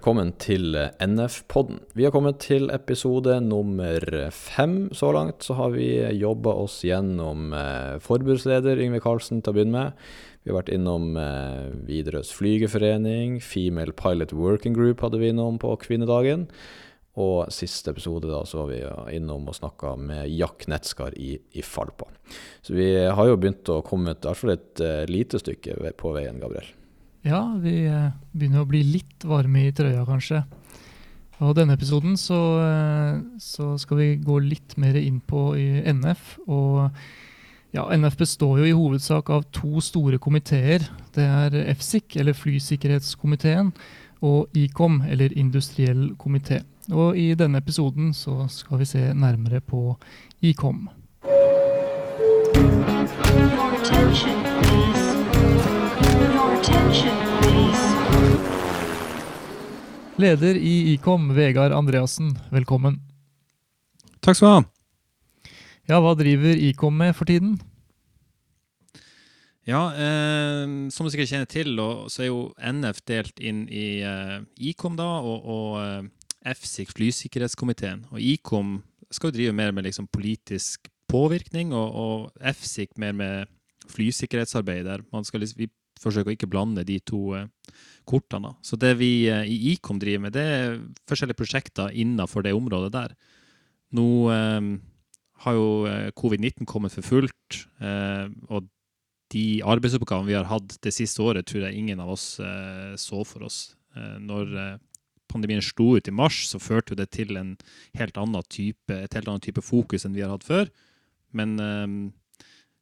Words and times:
Velkommen 0.00 0.30
til 0.40 0.78
NF-podden. 0.96 1.82
Vi 1.92 2.06
har 2.06 2.12
kommet 2.14 2.38
til 2.40 2.70
episode 2.72 3.34
nummer 3.44 4.00
fem 4.32 4.86
så 4.96 5.10
langt. 5.12 5.44
Så 5.44 5.58
har 5.58 5.74
vi 5.74 5.90
jobba 6.16 6.54
oss 6.62 6.78
gjennom 6.88 7.52
eh, 7.52 7.98
forbudsleder 8.00 8.80
Yngve 8.80 9.02
Karlsen 9.04 9.42
til 9.44 9.52
å 9.52 9.58
begynne 9.58 9.74
med. 9.74 10.00
Vi 10.40 10.54
har 10.54 10.56
vært 10.62 10.72
innom 10.72 11.20
eh, 11.20 11.68
Widerøes 11.84 12.32
flygerforening, 12.32 13.42
Female 13.44 13.92
Pilot 13.92 14.32
Working 14.32 14.72
Group 14.72 15.04
hadde 15.04 15.20
vi 15.20 15.34
innom 15.34 15.60
på 15.60 15.76
kvinnedagen. 15.84 16.48
Og 17.20 17.52
siste 17.52 17.92
episode 17.92 18.32
da, 18.32 18.40
så 18.48 18.62
var 18.62 18.72
vi 18.72 18.80
innom 19.20 19.52
og 19.52 19.60
snakka 19.60 19.98
med 20.00 20.32
Jack 20.32 20.64
Netskar 20.72 21.12
i, 21.20 21.34
i 21.52 21.60
Falpa. 21.60 22.08
Så 22.64 22.72
vi 22.72 22.94
har 23.04 23.28
jo 23.28 23.36
begynt 23.36 23.68
å 23.68 23.82
komme 23.84 24.16
et, 24.16 24.32
et 24.32 24.80
uh, 24.80 25.04
lite 25.12 25.44
stykke 25.44 25.92
på 26.00 26.16
veien, 26.16 26.40
Gabriel. 26.40 26.72
Ja, 27.22 27.40
vi 27.60 27.82
eh, 27.84 28.12
begynner 28.32 28.64
å 28.64 28.68
bli 28.68 28.80
litt 28.86 29.24
varme 29.28 29.66
i 29.66 29.72
trøya, 29.76 30.06
kanskje. 30.08 30.42
Og 31.40 31.54
denne 31.56 31.76
episoden 31.76 32.16
så, 32.20 32.38
eh, 32.64 33.20
så, 33.40 33.74
skal 33.80 34.00
vi 34.00 34.08
gå 34.24 34.38
litt 34.44 34.76
mer 34.80 34.96
inn 34.96 35.20
på 35.20 35.52
NF. 35.56 36.38
Og 36.48 36.88
ja, 37.76 37.84
NF 37.92 38.16
består 38.20 38.62
jo 38.62 38.68
i 38.68 38.76
hovedsak 38.76 39.30
av 39.30 39.44
to 39.52 39.80
store 39.84 40.18
komiteer. 40.18 40.88
Det 41.14 41.26
er 41.26 41.74
FSIC, 41.74 42.16
eller 42.20 42.36
Flysikkerhetskomiteen, 42.36 43.72
og 44.24 44.48
ICOM, 44.56 45.02
eller 45.08 45.36
Industriell 45.36 46.14
komité. 46.20 46.62
Og 46.90 47.16
i 47.16 47.34
denne 47.38 47.60
episoden 47.60 48.14
så 48.16 48.48
skal 48.48 48.80
vi 48.80 48.88
se 48.88 49.12
nærmere 49.14 49.60
på 49.60 49.96
ICOM. 50.42 50.88
Your 54.20 54.99
attention, 57.00 57.42
please. 57.42 57.86
Leder 60.16 60.56
i 60.56 60.92
Ikom, 60.92 61.34
Vegard 61.34 61.72
Andreassen, 61.72 62.34
velkommen. 62.52 63.00
Takk 64.20 64.36
skal 64.36 64.46
du 64.46 64.52
ha. 64.52 64.62
Ja, 65.88 66.00
Hva 66.00 66.14
driver 66.18 66.56
Ikom 66.56 66.96
med 67.00 67.16
for 67.16 67.24
tiden? 67.24 67.58
Ja, 69.66 69.92
eh, 69.94 70.66
Som 70.90 71.06
du 71.06 71.10
sikkert 71.10 71.30
kjenner 71.30 71.48
til, 71.48 71.76
så 72.08 72.22
er 72.22 72.28
jo 72.28 72.52
NF 72.58 73.00
delt 73.06 73.40
inn 73.40 73.66
i 73.68 74.02
eh, 74.02 74.40
Ikom 74.58 74.96
da, 74.96 75.20
og, 75.24 75.44
og 75.44 76.10
FSIK, 76.44 76.92
flysikkerhetskomiteen. 76.96 78.06
Og 78.12 78.20
Ikom 78.20 78.82
skal 79.10 79.30
jo 79.30 79.36
drive 79.38 79.52
mer 79.56 79.72
med 79.72 79.84
liksom, 79.84 80.08
politisk 80.12 80.88
påvirkning, 81.08 81.72
og, 81.72 81.94
og 81.94 82.54
FSIK 82.54 82.98
mer 82.98 83.12
med 83.12 83.48
flysikkerhetsarbeid. 83.90 84.84
der 84.84 85.02
man 85.12 85.24
skal 85.24 85.40
liksom, 85.40 85.58
Vi 85.58 85.70
forsøker 86.00 86.32
å 86.32 86.36
ikke 86.36 86.50
blande 86.50 86.84
de 86.88 86.98
to 87.04 87.20
eh, 87.36 87.48
kortene. 88.10 88.54
Så 88.62 88.78
det 88.80 88.96
vi 89.00 89.28
eh, 89.30 89.46
i 89.48 89.74
Icom 89.74 90.00
driver 90.02 90.26
med, 90.26 90.36
det 90.36 90.44
er 90.44 90.80
forskjellige 91.10 91.40
prosjekter 91.40 91.94
innenfor 91.94 92.44
det 92.46 92.56
området 92.56 92.92
der. 92.96 93.16
Nå 93.96 94.08
eh, 94.34 94.68
har 95.44 95.56
jo 95.56 95.70
eh, 95.88 96.10
covid-19 96.18 96.68
kommet 96.68 96.94
for 96.94 97.06
fullt, 97.06 97.64
og 98.50 98.68
de 99.30 99.44
arbeidsoppgavene 99.66 100.28
vi 100.28 100.36
har 100.36 100.48
hatt 100.50 100.74
det 100.84 100.92
siste 100.94 101.22
året, 101.22 101.46
tror 101.46 101.64
jeg 101.64 101.78
ingen 101.78 102.00
av 102.02 102.10
oss 102.12 102.24
så 102.98 103.20
for 103.24 103.46
oss. 103.46 103.76
når 103.94 104.78
pandemien 105.30 105.62
slo 105.62 105.96
ut 105.96 106.08
i 106.10 106.14
mars, 106.14 106.42
så 106.50 106.58
førte 106.58 106.96
det 106.98 107.08
til 107.14 107.38
en 107.38 107.56
helt 107.94 108.18
annen 108.18 108.42
type, 108.50 108.90
et 108.90 109.14
helt 109.14 109.30
annet 109.30 109.46
type 109.46 109.62
fokus 109.62 110.04
enn 110.04 110.14
vi 110.14 110.24
har 110.26 110.34
hatt 110.34 110.46
før. 110.46 110.70
Men 111.32 111.56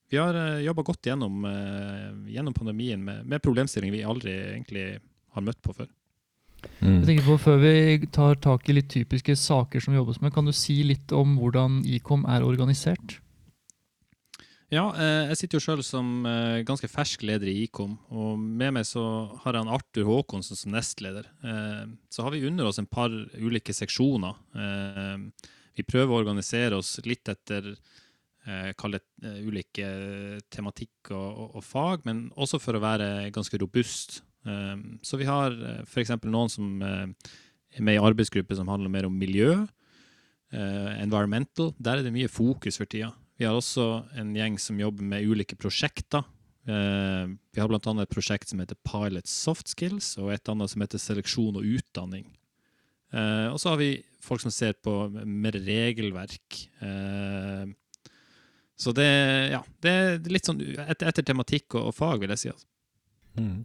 vi 0.09 0.17
har 0.17 0.37
uh, 0.37 0.65
jobba 0.65 0.85
godt 0.87 1.11
gjennom, 1.11 1.45
uh, 1.45 2.09
gjennom 2.33 2.57
pandemien 2.57 3.03
med, 3.05 3.27
med, 3.29 3.43
problemstillinger 3.45 3.99
vi 3.99 4.05
aldri 4.09 4.35
egentlig 4.55 4.89
har 5.35 5.45
møtt 5.45 5.61
på 5.65 5.77
før. 5.77 5.89
Mm. 6.81 6.97
Jeg 6.97 7.07
tenker 7.07 7.27
på 7.29 7.39
Før 7.39 7.61
vi 7.63 8.07
tar 8.11 8.39
tak 8.43 8.67
i 8.67 8.75
litt 8.75 8.89
typiske 8.91 9.37
saker 9.39 9.85
som 9.85 9.95
jobbes 9.95 10.19
med, 10.25 10.33
kan 10.35 10.49
du 10.49 10.55
si 10.57 10.81
litt 10.83 11.13
om 11.15 11.37
hvordan 11.39 11.85
Icom 11.87 12.25
er 12.27 12.47
organisert? 12.47 13.21
Ja, 14.69 14.89
eh, 14.99 15.31
jeg 15.31 15.39
sitter 15.39 15.57
jo 15.57 15.65
sjøl 15.65 15.85
som 15.87 16.27
ganske 16.67 16.91
fersk 16.91 17.23
leder 17.25 17.49
i 17.49 17.63
Icom. 17.63 17.95
Og 18.11 18.35
med 18.43 18.75
meg 18.75 18.89
så 18.89 19.05
har 19.45 19.57
jeg 19.57 19.71
Arthur 19.77 20.11
Håkonsen 20.11 20.59
som 20.59 20.75
nestleder. 20.75 21.31
Så 22.11 22.27
har 22.27 22.35
vi 22.35 22.43
under 22.51 22.69
oss 22.69 22.83
en 22.83 22.91
par 22.91 23.15
ulike 23.39 23.73
seksjoner. 23.73 24.35
Vi 25.79 25.87
prøver 25.87 26.11
å 26.11 26.21
organisere 26.21 26.83
oss 26.83 26.99
litt 27.07 27.31
etter 27.31 27.71
eh, 28.49 28.71
kall 28.79 28.97
det 28.97 29.03
uh, 29.25 29.41
ulike 29.45 29.89
tematikk 30.53 31.13
og, 31.13 31.29
og, 31.29 31.49
og, 31.59 31.65
fag, 31.65 32.07
men 32.09 32.27
også 32.37 32.61
for 32.63 32.79
å 32.79 32.83
være 32.83 33.29
ganske 33.35 33.61
robust. 33.61 34.23
Så 35.05 35.19
vi 35.21 35.27
har 35.29 35.53
f.eks. 35.83 36.15
noen 36.25 36.49
som 36.49 36.79
er 36.81 37.83
med 37.85 37.99
i 37.99 38.01
arbeidsgruppe 38.01 38.57
som 38.57 38.71
handler 38.71 38.89
mer 38.89 39.05
om 39.05 39.17
miljø. 39.19 39.51
Environmental. 40.55 41.75
Der 41.77 41.99
er 41.99 42.07
det 42.07 42.15
mye 42.15 42.31
fokus 42.33 42.79
for 42.81 42.89
tida. 42.89 43.11
Vi 43.37 43.45
har 43.45 43.59
også 43.59 44.07
en 44.17 44.31
gjeng 44.39 44.57
som 44.63 44.81
jobber 44.81 45.05
med 45.05 45.27
ulike 45.29 45.59
prosjekter. 45.61 46.25
Vi 46.65 47.61
har 47.61 47.69
bl.a. 47.69 47.93
et 48.01 48.15
prosjekt 48.15 48.49
som 48.49 48.63
heter 48.63 48.79
Pilot 48.89 49.29
Soft 49.29 49.75
Skills, 49.75 50.15
og 50.23 50.33
et 50.33 50.49
annet 50.49 50.73
som 50.73 50.87
heter 50.87 51.03
Seleksjon 51.03 51.59
og 51.61 51.69
utdanning. 51.69 52.31
Og 53.13 53.61
så 53.61 53.75
har 53.75 53.83
vi 53.83 53.91
folk 54.25 54.47
som 54.47 54.55
ser 54.55 54.79
på 54.81 54.95
mer 55.27 55.61
regelverk. 55.67 56.63
Så 58.79 58.95
det, 58.95 59.09
ja, 59.51 59.63
det 59.83 59.91
er 59.91 60.29
litt 60.31 60.47
sånn 60.47 60.61
etter, 60.63 61.09
etter 61.11 61.25
tematikk 61.27 61.75
og, 61.75 61.89
og, 61.91 61.95
fag, 61.97 62.21
vil 62.23 62.31
jeg 62.37 62.43
si. 62.45 62.53
Altså. 62.53 62.69
Mm. 63.39 63.65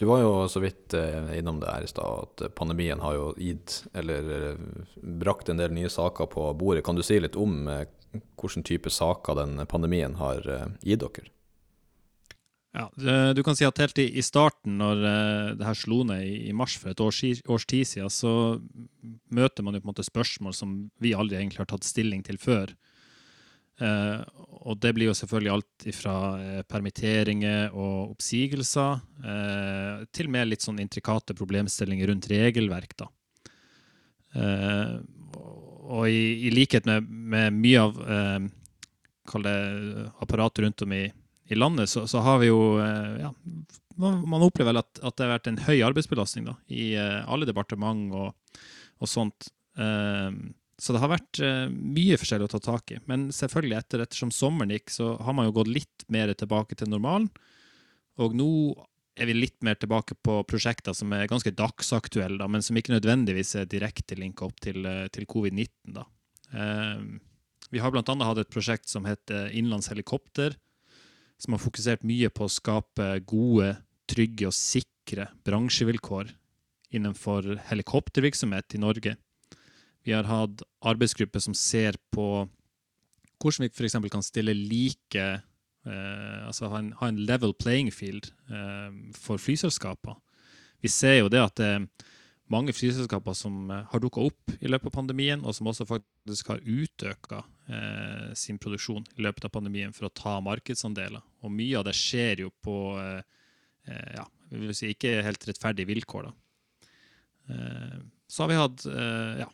Du 0.00 0.06
var 0.08 0.22
jo 0.22 0.32
så 0.48 0.60
vidt 0.64 0.94
eh, 0.96 1.34
innom 1.38 1.60
det 1.60 1.68
her 1.68 1.84
i 1.84 1.90
stad, 1.90 2.24
at 2.24 2.56
pandemien 2.56 3.00
har 3.04 3.16
jo 3.16 3.26
gitt, 3.40 3.82
eller 3.92 4.32
eh, 4.38 4.64
brakt 5.20 5.52
en 5.52 5.60
del 5.60 5.72
nye 5.76 5.92
saker 5.92 6.28
på 6.32 6.48
bordet. 6.60 6.84
Kan 6.84 6.96
du 6.96 7.04
si 7.04 7.20
litt 7.20 7.36
om 7.40 7.68
eh, 7.68 7.84
hvilken 8.40 8.64
type 8.64 8.92
saker 8.92 9.36
den 9.42 9.64
pandemien 9.68 10.16
har 10.20 10.48
eh, 10.48 10.66
gitt 10.84 11.04
dere? 11.04 11.30
Ja, 12.74 12.88
Du 12.96 13.42
kan 13.46 13.54
si 13.54 13.62
at 13.62 13.78
helt 13.78 14.00
i, 14.02 14.22
starten, 14.26 14.80
når 14.80 15.02
uh, 15.06 15.50
det 15.54 15.62
her 15.62 15.76
slo 15.78 16.00
ned 16.08 16.24
i, 16.26 16.48
i, 16.48 16.54
mars 16.58 16.74
for 16.74 16.90
et 16.90 16.98
års, 16.98 17.20
års 17.46 17.66
tid 17.70 17.86
siden, 17.86 18.10
så 18.10 18.58
møter 19.30 19.62
man 19.62 19.76
jo 19.76 19.84
på 19.84 19.86
en 19.86 19.92
måte 19.92 20.06
spørsmål 20.08 20.56
som 20.58 20.72
vi 20.98 21.12
aldri 21.14 21.38
egentlig 21.38 21.62
har 21.62 21.70
tatt 21.70 21.86
stilling 21.86 22.24
til 22.26 22.40
før. 22.42 22.74
Uh, 23.82 24.22
og 24.70 24.78
det 24.78 24.92
blir 24.94 25.08
jo 25.08 25.16
selvfølgelig 25.18 25.50
alt 25.50 25.86
fra 25.96 26.14
uh, 26.38 26.60
permitteringer 26.70 27.72
og 27.74 28.12
oppsigelser 28.14 29.00
uh, 29.26 30.04
til 30.14 30.30
mer 30.30 30.46
litt 30.46 30.62
sånn 30.62 30.78
intrikate 30.82 31.34
problemstillinger 31.34 32.12
rundt 32.12 32.30
regelverk. 32.30 32.94
da. 33.02 33.10
og 35.94 36.08
i, 36.10 36.46
i, 36.46 36.50
likhet 36.54 36.86
med, 36.86 37.06
med 37.06 37.54
mye 37.54 37.82
av 37.82 37.98
det 39.44 39.58
apparatet 40.22 40.64
rundt 40.64 40.82
om 40.82 40.94
i, 40.94 41.04
i 41.50 41.58
landet, 41.58 41.90
så, 41.90 42.06
så, 42.10 42.22
har 42.24 42.40
vi 42.42 42.48
jo 42.48 42.78
ja, 42.80 43.30
man, 43.94 44.42
opplever 44.42 44.72
vel 44.72 44.82
at, 44.82 44.90
at, 44.98 45.14
det 45.14 45.26
har 45.26 45.36
vært 45.36 45.50
en 45.52 45.62
høy 45.68 45.84
arbeidsbelastning 45.86 46.48
da, 46.48 46.56
i 46.66 46.96
alle 46.98 47.46
departement 47.46 48.10
og, 48.10 48.58
og 48.98 49.10
sånt. 49.10 49.50
Uh, 49.78 50.34
så 50.78 50.94
det 50.94 51.02
har 51.02 51.12
vært 51.12 51.40
uh, 51.42 51.66
mye 51.70 52.16
forskjellig 52.18 52.48
å 52.48 52.54
ta 52.56 52.60
tak 52.62 52.94
i. 52.94 53.00
Men 53.10 53.28
selvfølgelig, 53.34 53.76
etter, 53.78 54.02
ettersom 54.04 54.32
sommeren 54.34 54.74
gikk, 54.74 54.90
så 54.94 55.14
har 55.22 55.36
man 55.36 55.48
jo 55.48 55.54
gått 55.60 55.70
litt 55.70 56.06
mer 56.12 56.32
tilbake 56.34 56.78
til 56.78 56.90
normalen. 56.90 57.28
Og 58.22 58.34
nå 58.38 58.50
er 59.14 59.30
vi 59.30 59.36
litt 59.36 59.60
mer 59.62 59.78
tilbake 59.78 60.16
på 60.26 60.40
prosjekter 60.50 60.96
som 60.96 61.12
er 61.14 61.30
ganske 61.30 61.52
dagsaktuelle, 61.54 62.40
da, 62.40 62.48
men 62.50 62.64
som 62.66 62.78
ikke 62.78 62.96
nødvendigvis 62.96 63.54
er 63.60 63.70
direkte 63.70 64.18
linka 64.18 64.48
opp 64.48 64.58
til, 64.64 64.82
uh, 64.82 65.06
til 65.14 65.28
covid-19. 65.30 66.02
Uh, 66.50 67.22
vi 67.70 67.82
har 67.82 67.94
bl.a. 67.94 68.02
hatt 68.02 68.42
et 68.42 68.52
prosjekt 68.52 68.90
som 68.90 69.06
heter 69.08 69.50
Innenlands 69.54 69.90
helikopter, 69.92 70.58
som 71.38 71.54
har 71.54 71.62
fokusert 71.62 72.06
mye 72.06 72.30
på 72.30 72.46
å 72.46 72.52
skape 72.52 73.06
gode, 73.26 73.76
trygge 74.10 74.50
og 74.50 74.54
sikre 74.56 75.30
bransjevilkår 75.46 76.30
innenfor 76.94 77.56
helikoptervirksomhet 77.70 78.76
i 78.76 78.82
Norge. 78.82 79.14
Vi 80.04 80.12
har 80.12 80.28
hatt 80.28 80.62
arbeidsgrupper 80.84 81.40
som 81.40 81.56
ser 81.56 81.96
på 82.12 82.46
hvordan 83.40 83.66
vi 83.66 83.72
f.eks. 83.72 83.96
kan 84.12 84.24
stille 84.24 84.54
like 84.56 85.24
eh, 85.24 86.40
Altså 86.46 86.70
ha 86.72 86.80
en, 86.80 86.92
ha 87.00 87.10
en, 87.10 87.20
level 87.28 87.54
playing 87.56 87.90
field 87.92 88.30
eh, 88.48 88.92
for 89.16 89.40
flyselskaper. 89.40 90.16
Vi 90.84 90.88
ser 90.92 91.18
jo 91.18 91.30
det 91.32 91.42
at 91.42 91.56
det 91.60 91.70
er 91.74 91.86
mange 92.52 92.74
flyselskaper 92.76 93.36
som 93.36 93.70
eh, 93.72 93.84
har 93.90 94.02
dukka 94.02 94.24
opp 94.24 94.54
i 94.60 94.70
løpet 94.70 94.90
av 94.90 94.96
pandemien, 94.96 95.44
og 95.44 95.56
som 95.56 95.68
også 95.68 95.86
faktisk 95.88 96.52
har 96.52 96.64
utøka 96.64 97.42
eh, 97.68 98.30
sin 98.38 98.60
produksjon 98.60 99.04
i 99.16 99.24
løpet 99.26 99.48
av 99.48 99.54
pandemien 99.56 99.92
for 99.96 100.08
å 100.08 100.14
ta 100.14 100.38
markedsandeler. 100.44 101.24
Og 101.44 101.52
mye 101.52 101.80
av 101.80 101.88
det 101.88 101.96
skjer 101.98 102.46
jo 102.46 102.52
på 102.64 102.78
eh, 103.00 103.20
eh, 103.88 104.10
ja, 104.20 104.24
vi 104.52 104.64
vil 104.68 104.76
si 104.76 104.92
ikke 104.94 105.18
helt 105.26 105.48
rettferdige 105.48 105.90
vilkår. 105.92 106.30
da. 106.30 106.38
Så 108.30 108.40
har 108.40 108.48
vi 108.48 108.56
hatt 108.56 108.84
ja, 109.36 109.46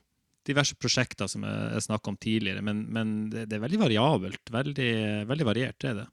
diverse 0.46 0.76
prosjekter 0.80 1.28
som 1.30 1.44
jeg 1.46 1.84
snakka 1.84 2.12
om 2.12 2.16
tidligere, 2.20 2.62
men, 2.64 2.86
men 2.92 3.12
det, 3.32 3.46
det, 3.50 3.58
er 3.58 3.66
veldig 3.66 3.82
variabelt. 3.82 4.42
Veldig, 4.52 4.92
veldig 5.28 5.46
variert, 5.46 5.78
det 5.82 5.92
er 5.92 6.00
det. 6.02 6.08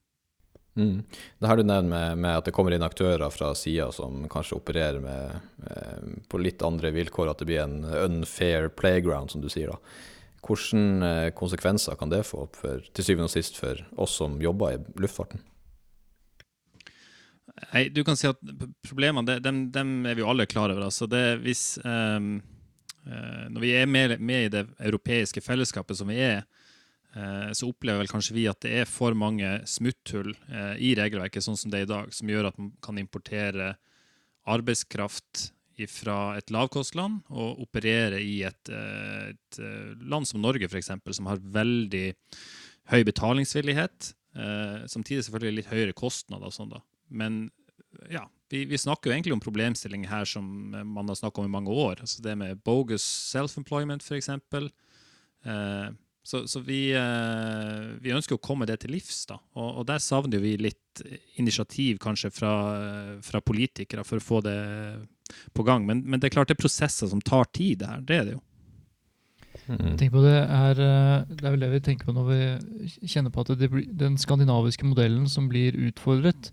Mm. 0.78 0.98
Det 1.40 1.50
her 1.50 1.58
du 1.58 1.64
nevner 1.66 1.90
med, 1.90 2.20
med, 2.22 2.38
at 2.38 2.46
det 2.46 2.54
kommer 2.54 2.76
inn 2.76 2.86
aktører 2.86 3.32
fra 3.34 3.50
sida 3.58 3.88
som 3.96 4.28
kanskje 4.30 4.60
opererer 4.60 5.02
med, 5.02 5.40
eh, 5.72 6.04
på 6.30 6.42
litt 6.42 6.62
andre 6.62 6.92
vilkår, 6.94 7.32
at 7.32 7.42
det 7.42 7.50
blir 7.50 7.64
en 7.64 7.82
unfair 7.88 8.70
playground, 8.70 9.34
som 9.34 9.42
du 9.42 9.50
sier. 9.50 9.74
da. 9.74 9.80
Hvilke 10.48 11.08
eh, 11.08 11.30
konsekvenser 11.36 11.98
kan 11.98 12.14
det 12.14 12.24
få 12.30 12.46
for, 12.56 12.86
til 12.94 13.08
syvende 13.08 13.32
og 13.32 13.34
sist 13.34 13.58
for 13.58 13.82
oss 13.98 14.20
som 14.22 14.38
jobber 14.42 14.76
i 14.76 14.84
luftfarten? 15.02 15.42
Nei, 17.72 17.88
du 17.90 18.04
kan 18.06 18.18
si 18.20 18.28
at 18.30 18.38
Problemene 18.86 19.40
de, 19.42 19.52
de 19.74 19.82
er 19.82 20.14
vi 20.14 20.22
jo 20.22 20.30
alle 20.30 20.46
klar 20.46 20.70
over. 20.70 20.86
Altså 20.92 21.08
det, 21.10 21.40
hvis, 21.42 21.80
um, 21.82 22.36
uh, 22.38 22.57
når 23.08 23.64
vi 23.64 23.74
er 23.78 23.90
med, 23.90 24.18
med, 24.20 24.46
i 24.48 24.54
det 24.54 24.64
europeiske 24.84 25.44
fellesskapet 25.44 26.00
som 26.00 26.10
vi 26.12 26.20
er, 26.24 26.42
uh, 27.16 27.52
så 27.56 27.70
opplever 27.70 28.04
vel 28.04 28.12
kanskje 28.12 28.36
vi 28.38 28.48
at 28.52 28.62
det 28.66 28.74
er 28.82 28.90
for 28.90 29.18
mange 29.18 29.48
smutthull 29.70 30.34
uh, 30.52 30.76
i 30.76 30.94
regelverket 30.98 31.46
sånn 31.46 31.60
som 31.60 31.74
det 31.74 31.82
er 31.82 31.88
i 31.88 31.92
dag, 31.94 32.12
som 32.16 32.32
gjør 32.32 32.52
at 32.52 32.60
man 32.62 32.74
kan 32.84 33.00
importere 33.02 33.76
arbeidskraft 34.48 35.52
fra 35.92 36.34
et 36.40 36.50
lavkostland 36.50 37.20
og 37.30 37.60
operere 37.62 38.18
i 38.24 38.40
et, 38.48 38.72
et 38.72 39.58
land 40.10 40.26
som 40.26 40.42
Norge, 40.42 40.66
f.eks., 40.66 40.90
som 41.14 41.28
har 41.30 41.44
veldig 41.54 42.08
høy 42.90 43.04
betalingsvillighet. 43.06 44.08
samtidig 44.90 45.28
selvfølgelig 45.28 45.60
litt 45.60 45.70
høyere 45.70 45.94
kostnader. 45.94 46.50
og 46.50 46.56
sånn 46.56 46.72
da. 46.72 46.82
Men 47.14 47.38
ja, 48.10 48.24
vi, 48.50 48.64
vi, 48.66 48.80
snakker 48.80 49.10
jo 49.10 49.16
egentlig 49.16 49.36
om 49.36 49.44
problemstillinger 49.44 50.10
her 50.12 50.28
som 50.30 50.46
man 50.72 51.08
har 51.10 51.18
snakket 51.20 51.44
om 51.44 51.50
i 51.50 51.56
mange 51.58 51.74
år. 51.74 52.02
Altså 52.04 52.24
det 52.24 52.36
med 52.40 52.62
bogus 52.64 53.06
self-employment, 53.34 54.06
f.eks. 54.06 54.30
Eh, 55.48 55.90
så, 56.28 56.42
så 56.48 56.60
vi, 56.60 56.90
eh, 56.92 57.84
vi, 58.04 58.12
ønsker 58.12 58.36
å 58.36 58.44
komme 58.44 58.68
det 58.68 58.82
til 58.84 58.92
livs. 58.96 59.26
da, 59.30 59.38
Og, 59.56 59.82
og 59.82 59.86
der 59.88 60.02
savner 60.04 60.44
vi 60.44 60.58
litt 60.60 61.04
initiativ 61.40 62.02
kanskje 62.04 62.32
fra, 62.34 62.54
fra, 63.24 63.40
politikere 63.44 64.04
for 64.08 64.20
å 64.20 64.26
få 64.26 64.42
det 64.44 64.58
på 65.56 65.64
gang. 65.68 65.86
Men, 65.88 66.04
men, 66.04 66.20
det 66.20 66.30
er 66.30 66.36
klart 66.36 66.52
det 66.52 66.58
er 66.58 66.66
prosesser 66.66 67.12
som 67.12 67.24
tar 67.24 67.48
tid, 67.56 67.80
det 67.84 67.92
her. 67.92 68.04
Det 68.04 68.20
er 68.20 68.28
det 68.28 68.38
jo. 68.38 68.44
Mm. 69.68 69.96
På 70.12 70.24
det, 70.24 70.36
er, 70.36 70.80
eh, 70.80 71.28
det 71.32 71.44
er 71.44 71.56
vel 71.56 71.64
det 71.64 71.72
vi 71.76 71.84
tenker 71.84 72.08
på 72.08 72.16
når 72.16 72.28
vi 72.28 73.08
kjenner 73.08 73.34
på 73.34 73.44
at 73.44 73.56
det, 73.60 73.72
den 74.00 74.20
skandinaviske 74.20 74.88
modellen 74.88 75.28
som 75.32 75.50
blir 75.52 75.76
utfordret, 75.90 76.52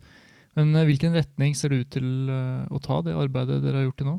men 0.59 0.75
eh, 0.75 0.87
hvilken 0.89 1.17
retning 1.17 1.57
ser 1.59 1.73
det 1.73 1.83
ut 1.83 1.93
til 1.97 2.31
eh, 2.31 2.63
å 2.71 2.81
ta 2.83 3.01
det 3.05 3.17
arbeidet 3.19 3.63
dere 3.65 3.83
har 3.83 3.89
gjort 3.89 4.01
til 4.01 4.11
nå? 4.11 4.15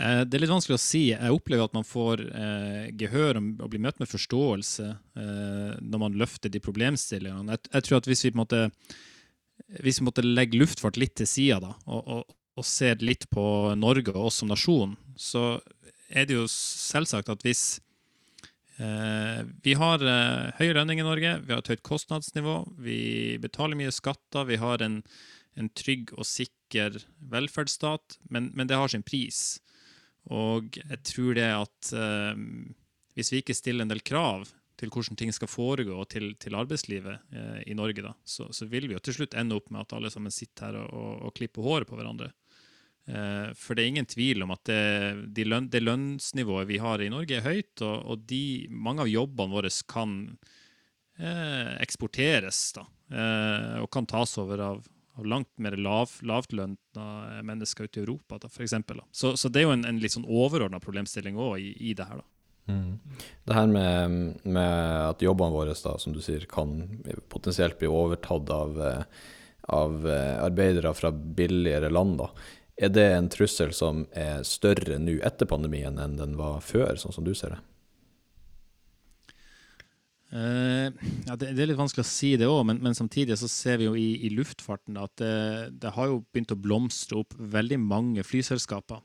Eh, 0.00 0.20
det 0.26 0.36
er 0.36 0.44
litt 0.44 0.52
vanskelig 0.52 0.78
å 0.78 0.82
si. 0.82 1.02
Jeg 1.12 1.36
opplever 1.36 1.68
at 1.68 1.76
man 1.76 1.86
får 1.86 2.24
eh, 2.28 2.90
gehør 2.98 3.40
og 3.42 3.66
blir 3.72 3.84
møtt 3.84 4.02
med 4.02 4.10
forståelse 4.10 4.90
når 5.12 6.00
man 6.00 6.14
løfter 6.18 6.52
de 6.52 6.62
problemstillingene. 6.62 7.58
Jeg, 7.68 7.84
tror 7.86 8.00
at 8.00 8.08
hvis 8.08 8.24
vi, 8.24 8.32
måtte, 8.38 8.64
hvis 9.84 10.00
vi 10.00 10.06
måtte 10.08 10.24
legge 10.24 10.58
luftfart 10.60 10.98
litt 11.00 11.14
til 11.20 11.28
sida 11.28 11.74
og, 11.84 12.00
og, 12.00 12.36
og 12.56 12.66
ser 12.66 13.04
litt 13.04 13.28
på 13.32 13.44
Norge 13.78 14.14
og 14.14 14.28
oss 14.30 14.40
som 14.40 14.50
nasjon, 14.50 14.96
så 15.20 15.60
er 16.12 16.28
det 16.28 16.36
jo 16.36 16.48
selvsagt 16.50 17.30
at 17.32 17.44
hvis 17.44 17.80
vi 19.62 19.74
har 19.78 20.02
eh, 20.02 20.52
høy 20.58 20.72
lønning 20.76 21.02
i 21.02 21.06
Norge, 21.06 21.36
vi 21.44 21.54
har 21.54 21.62
et 21.62 21.70
høyt 21.72 21.84
kostnadsnivå, 21.86 22.56
vi 22.82 23.38
betaler 23.42 23.78
mye 23.78 23.92
skatter, 23.94 24.46
vi 24.48 24.58
har 24.62 24.82
en, 24.84 25.00
en 25.58 25.68
trygg 25.76 26.14
og 26.16 26.26
sikker 26.28 27.02
velferdsstat, 27.32 28.18
men, 28.32 28.50
men, 28.56 28.70
det 28.70 28.78
har 28.80 28.92
sin 28.92 29.04
pris. 29.06 29.60
Og 30.32 30.78
jeg 30.80 31.00
tror 31.08 31.38
det 31.38 31.48
at 31.50 31.92
eh, 31.98 32.42
hvis 33.18 33.32
vi 33.32 33.42
ikke 33.42 33.56
stiller 33.58 33.86
en 33.86 33.92
del 33.92 34.04
krav 34.04 34.48
til 34.80 34.90
hvordan 34.90 35.18
ting 35.18 35.30
skal 35.34 35.50
foregå 35.50 36.02
til, 36.10 36.32
til 36.42 36.56
arbeidslivet 36.58 37.34
eh, 37.36 37.60
i 37.70 37.76
Norge, 37.78 38.02
da, 38.02 38.14
så, 38.24 38.48
så, 38.54 38.66
vil 38.70 38.88
vi 38.88 38.96
jo 38.96 39.02
til 39.04 39.20
slutt 39.20 39.36
ende 39.38 39.58
opp 39.58 39.70
med 39.70 39.84
at 39.84 39.98
alle 39.98 40.10
sammen 40.10 40.34
sitter 40.34 40.70
her 40.70 40.80
og, 40.82 40.94
og, 40.96 41.12
og 41.28 41.36
klipper 41.38 41.66
håret 41.66 41.90
på 41.90 41.98
hverandre. 41.98 42.32
Eh, 43.08 43.50
for 43.58 43.74
det 43.74 43.82
er 43.82 43.90
ingen 43.90 44.06
tvil 44.06 44.44
om 44.44 44.52
at 44.54 44.62
det, 44.68 44.82
de 45.34 45.46
løn, 45.48 45.68
det 45.72 45.82
lønnsnivået 45.82 46.68
vi 46.70 46.78
har 46.82 47.02
i 47.02 47.10
Norge, 47.10 47.40
er 47.40 47.46
høyt, 47.46 47.74
og, 47.82 47.96
og 48.06 48.26
de, 48.30 48.68
mange 48.70 49.02
av 49.02 49.10
jobbene 49.10 49.56
våre 49.56 49.72
kan 49.90 50.16
eh, 51.18 51.72
eksporteres 51.82 52.64
da, 52.78 52.86
eh, 53.10 53.78
og 53.82 53.90
kan 53.94 54.06
tas 54.06 54.36
over 54.38 54.62
av, 54.68 54.84
av 55.18 55.26
langt 55.26 55.50
mer 55.58 55.74
lav, 55.74 56.14
lavtlønna 56.22 57.42
mennesker 57.42 57.90
ute 57.90 58.00
i 58.00 58.04
Europa, 58.04 58.38
da, 58.38 58.52
for 58.52 58.62
eksempel, 58.66 59.02
da. 59.02 59.08
Så, 59.10 59.34
så, 59.36 59.50
det 59.50 59.64
er 59.64 59.68
jo 59.68 59.74
en, 59.74 59.88
en 59.88 60.00
litt 60.02 60.14
sånn 60.14 60.28
overordna 60.28 60.80
problemstilling 60.82 61.40
òg 61.40 61.58
i, 61.58 61.74
i, 61.90 61.98
det 61.98 62.06
her. 62.06 62.22
da. 62.22 62.28
Mm. 62.70 63.18
Det 63.42 63.58
her 63.58 63.66
med, 63.66 64.18
med, 64.46 64.72
at 65.10 65.22
jobbene 65.26 65.58
våre 65.58 65.74
da, 65.74 65.98
som 65.98 66.14
du 66.14 66.22
sier, 66.22 66.46
kan 66.46 66.78
potensielt 67.34 67.80
bli 67.82 67.90
overtatt 67.90 68.54
av, 68.54 68.78
eh, 68.78 69.30
av 69.74 70.06
eh, 70.06 70.36
arbeidere 70.38 70.94
fra 70.94 71.10
billigere 71.10 71.90
land. 71.90 72.20
da. 72.22 72.30
Er 72.80 72.88
det 72.88 73.04
en 73.12 73.28
trussel 73.28 73.74
som 73.76 74.06
er 74.16 74.46
større 74.48 74.96
nå 74.98 75.18
etter 75.26 75.48
pandemien 75.48 75.98
enn 76.00 76.16
den 76.16 76.38
var 76.38 76.62
før, 76.64 76.96
sånn 77.00 77.14
som 77.14 77.26
du 77.26 77.34
ser 77.36 77.56
det? 77.56 77.60
Uh, 80.32 80.88
ja, 81.26 81.34
det, 81.36 81.50
det, 81.52 81.60
er 81.60 81.68
litt 81.68 81.76
vanskelig 81.76 82.06
å 82.06 82.08
si 82.08 82.30
det 82.40 82.46
òg, 82.48 82.62
men, 82.64 82.78
men, 82.80 82.94
samtidig 82.96 83.36
så 83.36 83.50
ser 83.52 83.82
vi 83.82 83.84
jo 83.84 83.92
i, 84.00 84.14
i 84.24 84.30
luftfarten 84.32 84.96
at 84.96 85.12
det, 85.20 85.34
det, 85.82 85.90
har 85.92 86.08
jo 86.08 86.22
begynt 86.32 86.54
å 86.54 86.56
blomstre 86.56 87.18
opp 87.20 87.36
veldig 87.36 87.76
mange 87.82 88.24
flyselskaper 88.24 89.02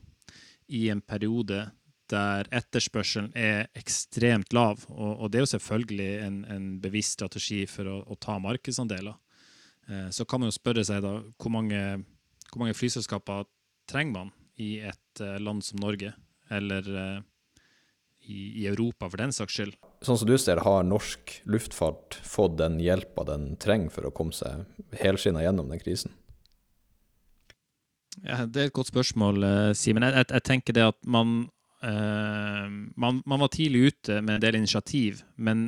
i 0.72 0.86
en 0.94 1.04
periode 1.04 1.66
der 2.08 2.48
etterspørselen 2.56 3.34
er 3.36 3.68
ekstremt 3.76 4.56
lav. 4.56 4.86
Og, 4.88 5.12
og 5.20 5.32
det 5.34 5.42
er 5.42 5.44
jo 5.44 5.52
selvfølgelig 5.58 6.12
en, 6.24 6.38
en 6.56 6.70
bevisst 6.80 7.18
strategi 7.18 7.66
for 7.68 7.92
å, 7.92 7.98
å 8.08 8.16
ta 8.24 8.38
markedsandeler. 8.40 9.20
Uh, 9.92 10.08
så 10.16 10.24
kan 10.24 10.40
man 10.40 10.48
jo 10.48 10.56
spørre 10.56 10.88
seg 10.88 11.04
da 11.04 11.18
hvor 11.36 11.52
mange, 11.52 11.84
hvor 12.54 12.64
mange 12.64 12.80
flyselskaper 12.80 13.44
trenger 13.88 14.14
man 14.20 14.32
i 14.58 14.78
et 14.82 15.22
uh, 15.22 15.38
land 15.40 15.64
som 15.66 15.80
Norge, 15.82 16.14
eller 16.50 16.90
uh, 16.90 17.20
i, 18.28 18.68
Europa 18.68 19.10
for 19.10 19.22
den 19.22 19.34
saks 19.36 19.58
skyld. 19.58 19.76
Sånn 20.06 20.20
som 20.20 20.30
du 20.30 20.36
ser 20.42 20.62
har 20.66 20.86
norsk 20.88 21.40
luftfart 21.50 22.20
fått 22.26 22.58
den 22.60 22.80
hjelpa 22.84 23.26
den 23.28 23.52
trenger 23.62 23.94
for 23.94 24.08
å 24.08 24.14
komme 24.14 24.36
seg 24.36 24.66
helskinna 25.00 25.46
gjennom 25.46 25.70
den 25.72 25.82
krisen? 25.82 26.16
Ja, 28.26 28.46
det 28.50 28.62
er 28.62 28.72
et 28.72 28.78
godt 28.78 28.90
spørsmål, 28.90 29.44
uh, 29.46 29.74
Simen. 29.78 30.06
Jeg, 30.08 30.18
jeg, 30.24 30.32
jeg, 30.34 30.48
tenker 30.50 30.78
det 30.78 30.88
at 30.90 31.00
man, 31.06 31.40
man, 31.78 33.20
man 33.30 33.42
var 33.44 33.52
tidlig 33.54 33.92
ute 33.92 34.16
med 34.26 34.40
en 34.40 34.42
del 34.42 34.56
initiativ, 34.58 35.20
men 35.38 35.68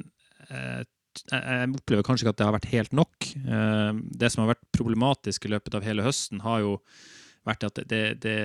jeg 0.49 1.75
opplever 1.77 2.01
kanskje 2.05 2.25
ikke 2.25 2.33
at 2.33 2.39
det 2.39 2.47
har 2.47 2.55
vært 2.55 2.71
helt 2.71 2.95
nok. 2.97 3.27
Det 4.17 4.31
som 4.33 4.41
har 4.41 4.55
vært 4.55 4.65
problematisk 4.73 5.45
i 5.45 5.51
løpet 5.53 5.77
av 5.77 5.85
hele 5.85 6.07
høsten, 6.07 6.41
har 6.41 6.63
jo 6.65 6.71
vært 7.47 7.67
at 7.67 7.83
det, 7.89 8.03
det, 8.23 8.37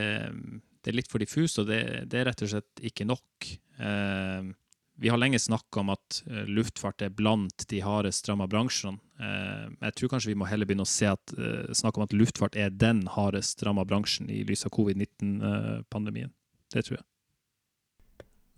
det 0.84 0.92
er 0.92 0.98
litt 0.98 1.10
for 1.10 1.22
diffust, 1.22 1.60
og 1.62 1.70
det, 1.70 1.80
det, 2.10 2.20
er 2.20 2.28
rett 2.30 2.44
og 2.44 2.52
slett 2.52 2.84
ikke 2.90 3.06
nok. 3.08 3.48
Eh, 3.78 4.52
vi 4.96 5.10
har 5.10 5.18
lenge 5.18 5.38
snakka 5.38 5.80
om 5.80 5.90
at 5.94 6.20
eh, 6.30 6.44
luftfart 6.46 7.02
er 7.02 7.14
blant 7.14 7.66
de 7.70 7.80
hardest 7.82 8.28
ramma 8.30 8.46
bransjene. 8.50 9.00
Eh, 9.18 9.64
jeg 9.88 9.96
tror 9.98 10.12
kanskje 10.12 10.30
vi 10.30 10.38
må 10.38 10.46
heller 10.46 10.68
begynne 10.68 10.86
å 10.86 10.90
se 10.90 11.08
at, 11.10 11.34
eh, 11.34 11.72
snakke 11.74 11.98
om 11.98 12.06
at 12.06 12.14
luftfart 12.14 12.58
er 12.60 12.70
den 12.70 13.04
hardest 13.10 13.62
ramma 13.66 13.86
bransjen 13.88 14.30
i 14.30 14.44
lys 14.46 14.66
av 14.68 14.74
covid-19-pandemien. 14.76 16.30
Det 16.74 16.84
tror 16.86 17.00
jeg. 17.00 17.06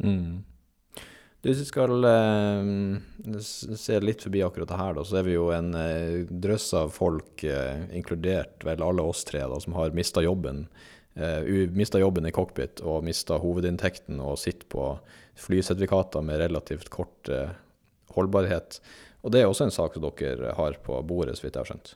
Mm. 0.05 0.45
Hvis 1.47 1.61
vi 1.61 1.65
skal 1.69 2.05
eh, 2.09 3.37
se 3.79 4.01
litt 4.03 4.25
forbi 4.25 4.41
akkurat 4.43 4.71
det 4.73 4.79
her, 4.81 4.95
da, 4.97 5.05
så 5.07 5.21
er 5.21 5.27
vi 5.29 5.37
jo 5.37 5.45
en 5.55 5.69
eh, 5.79 6.25
drøss 6.27 6.73
av 6.75 6.91
folk, 6.95 7.45
eh, 7.47 7.85
inkludert 7.95 8.67
vel 8.67 8.83
alle 8.83 9.05
oss 9.07 9.23
tre, 9.29 9.45
da, 9.47 9.61
som 9.63 9.77
har 9.79 9.95
mista 9.95 10.25
jobben. 10.25 10.67
mista 11.73 11.99
jobben 11.99 12.27
i 12.29 12.33
cockpit 12.35 12.83
og 12.85 13.05
mista 13.07 13.39
hovedinntekten 13.41 14.19
og 14.21 14.37
sitter 14.37 14.67
på 14.69 14.89
flysertifikater 15.41 16.21
med 16.21 16.43
relativt 16.43 16.91
kort 16.93 17.31
holdbarhet. 18.13 18.81
Og 19.23 19.33
det 19.33 19.41
er 19.41 19.49
også 19.49 19.65
en 19.65 19.73
sak 19.73 19.97
som 19.97 20.05
dere 20.05 20.53
har 20.59 20.77
på 20.85 20.99
bordet, 21.09 21.39
så 21.39 21.47
vidt 21.47 21.57
jeg 21.57 21.63
har 21.63 21.71
skjønt. 21.71 21.95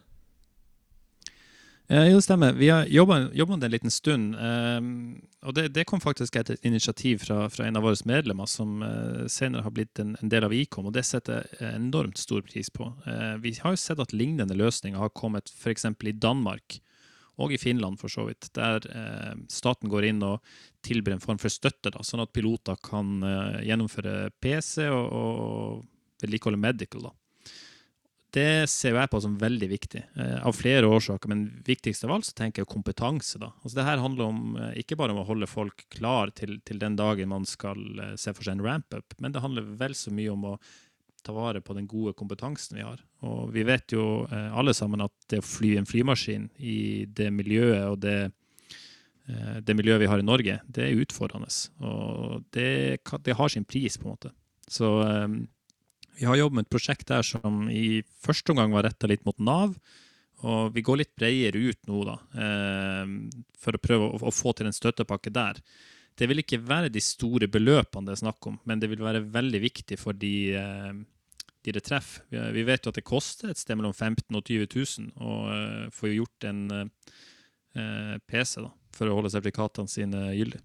Ja, 1.93 2.05
det 2.05 2.23
stemmer. 2.23 2.53
Vi 2.53 2.69
har 2.69 2.87
jobba 2.87 3.31
med 3.35 3.61
det 3.61 3.67
en 3.67 3.71
liten 3.71 3.91
stund. 3.91 4.37
Um, 4.39 5.23
og 5.43 5.55
det, 5.55 5.73
det, 5.75 5.85
kom 5.91 6.01
faktisk 6.01 6.37
et 6.37 6.53
initiativ 6.63 7.19
fra, 7.19 7.49
fra 7.51 7.67
en 7.67 7.77
av 7.77 7.83
våre 7.83 7.99
medlemmer 8.07 8.47
som 8.47 8.77
uh, 8.85 9.27
senere 9.27 9.65
har 9.67 9.75
blitt 9.75 9.99
en, 9.99 10.13
en, 10.21 10.31
del 10.31 10.47
av 10.47 10.55
Icom, 10.55 10.87
og 10.87 10.95
det 10.95 11.03
setter 11.09 11.49
jeg 11.59 11.73
enormt 11.75 12.21
stor 12.23 12.47
pris 12.47 12.71
på. 12.71 12.93
Uh, 13.09 13.35
vi 13.43 13.57
har 13.59 13.75
jo 13.75 13.83
sett 13.83 13.99
at 13.99 14.15
lignende 14.15 14.55
løsninger 14.55 15.03
har 15.03 15.11
kommet 15.19 15.51
f.eks. 15.51 15.89
i 15.91 16.15
Danmark 16.15 16.79
og 17.43 17.51
i 17.51 17.59
Finland, 17.59 17.99
for 17.99 18.13
så 18.13 18.29
vidt, 18.29 18.53
der 18.55 18.87
uh, 18.87 19.35
staten 19.51 19.91
går 19.91 20.13
inn 20.13 20.23
og 20.23 20.47
tilbyr 20.87 21.17
en 21.17 21.27
form 21.27 21.43
for 21.43 21.51
støtte, 21.51 21.91
da, 21.91 22.07
sånn 22.07 22.23
at 22.23 22.31
piloter 22.31 22.79
kan 22.87 23.19
gjennomføre 23.67 24.31
PC 24.39 24.87
og, 24.87 25.11
og 25.11 26.23
vedlikeholde 26.23 26.69
medical. 26.71 27.11
da 27.11 27.17
det 28.35 28.71
ser 28.71 28.95
jeg 28.95 29.11
på 29.11 29.21
som 29.23 29.37
veldig 29.39 29.69
viktig, 29.71 30.03
eh, 30.17 30.37
av 30.47 30.55
flere 30.55 30.89
årsaker. 30.91 31.31
Men 31.33 31.63
viktigst 31.67 32.05
av 32.07 32.13
alt 32.15 32.29
så 32.29 32.37
tenker 32.37 32.63
jeg 32.63 32.71
kompetanse. 32.71 33.39
da. 33.39 33.53
Altså 33.63 33.75
det 33.75 33.87
her 33.87 33.99
handler 33.99 34.25
om, 34.25 34.57
eh, 34.57 34.83
ikke 34.83 34.97
bare 34.97 35.11
om 35.11 35.23
å 35.23 35.27
holde 35.27 35.47
folk 35.47 35.87
klar 35.91 36.31
til, 36.31 36.61
til 36.61 36.79
den 36.79 36.97
dagen 36.97 37.29
man 37.29 37.45
skal 37.45 37.79
eh, 37.99 38.17
se 38.17 38.33
for 38.33 38.45
seg 38.45 38.59
en 38.59 38.65
ramp-up, 38.65 39.15
men 39.19 39.33
det 39.33 39.43
handler 39.43 39.63
vel 39.63 39.95
så 39.95 40.11
mye 40.11 40.31
om 40.31 40.45
å 40.45 40.59
ta 41.23 41.33
vare 41.33 41.61
på 41.61 41.75
den 41.75 41.87
gode 41.87 42.15
kompetansen 42.15 42.77
vi 42.77 42.83
har. 42.83 43.01
Og 43.23 43.53
vi 43.53 43.63
vet 43.63 43.93
jo 43.93 44.25
alle 44.31 44.73
sammen 44.73 45.03
at 45.05 45.13
det 45.29 45.43
å 45.43 45.45
fly 45.45 45.77
en 45.77 45.85
flymaskin 45.85 46.49
i 46.57 47.05
det 47.05 47.29
miljøet 47.31 47.91
og 47.91 48.01
det, 48.01 48.33
det 49.61 49.77
miljøet 49.77 50.01
vi 50.01 50.09
har 50.09 50.19
i 50.19 50.25
Norge, 50.25 50.63
det 50.65 50.87
er 50.87 50.97
utfordrende. 50.97 51.53
Og 51.85 52.47
det, 52.57 53.05
det 53.21 53.37
har 53.37 53.53
sin 53.53 53.69
pris, 53.69 53.99
på 53.99 54.09
en 54.09 54.15
måte. 54.17 54.33
Så 54.65 54.89
vi 56.21 56.29
har 56.29 56.37
jobbet 56.37 56.59
med 56.59 56.67
et 56.67 56.73
prosjekt 56.75 57.09
der 57.09 57.25
som 57.25 57.65
i 57.73 58.03
første 58.21 58.53
omgang 58.53 58.75
var 58.77 58.85
retta 58.85 59.09
litt 59.09 59.25
mot 59.25 59.39
Nav. 59.41 59.73
Og 60.45 60.75
vi 60.75 60.83
går 60.85 61.01
litt 61.01 61.15
bredere 61.17 61.61
ut 61.61 61.89
nå, 61.89 62.01
da, 62.09 62.17
for 63.61 63.77
å 63.77 63.81
prøve 63.81 64.07
å, 64.17 64.33
få 64.33 64.55
til 64.57 64.69
en 64.71 64.77
støttepakke 64.77 65.33
der. 65.33 65.59
Det 66.17 66.29
vil 66.29 66.43
ikke 66.43 66.61
være 66.61 66.93
de 66.93 67.01
store 67.01 67.49
beløpene 67.49 68.09
det 68.09 68.17
er 68.17 68.23
snakk 68.25 68.49
om, 68.51 68.59
men 68.69 68.81
det 68.81 68.91
vil 68.93 69.05
være 69.05 69.25
veldig 69.33 69.61
viktig 69.63 69.97
for 70.01 70.17
de, 70.17 70.35
eh, 70.57 70.91
de 71.65 71.75
det 71.77 71.85
treffer. 71.87 72.27
Vi 72.53 72.65
vet 72.69 72.85
jo 72.85 72.93
at 72.93 72.99
det 72.99 73.07
koster 73.09 73.53
et 73.53 73.61
sted 73.61 73.79
mellom 73.79 73.95
15 73.95 74.27
000 74.29 74.41
og 74.41 74.45
20 74.51 74.69
000 74.75 75.15
å 75.17 75.39
eh, 75.55 75.87
få 75.97 76.13
gjort 76.13 76.49
en 76.51 76.61
eh, 76.77 78.19
PC 78.29 78.61
da, 78.67 78.73
for 78.97 79.09
å 79.09 79.17
holde 79.17 79.33
sertifikatene 79.33 79.89
sine 79.89 80.27
gyldige. 80.37 80.65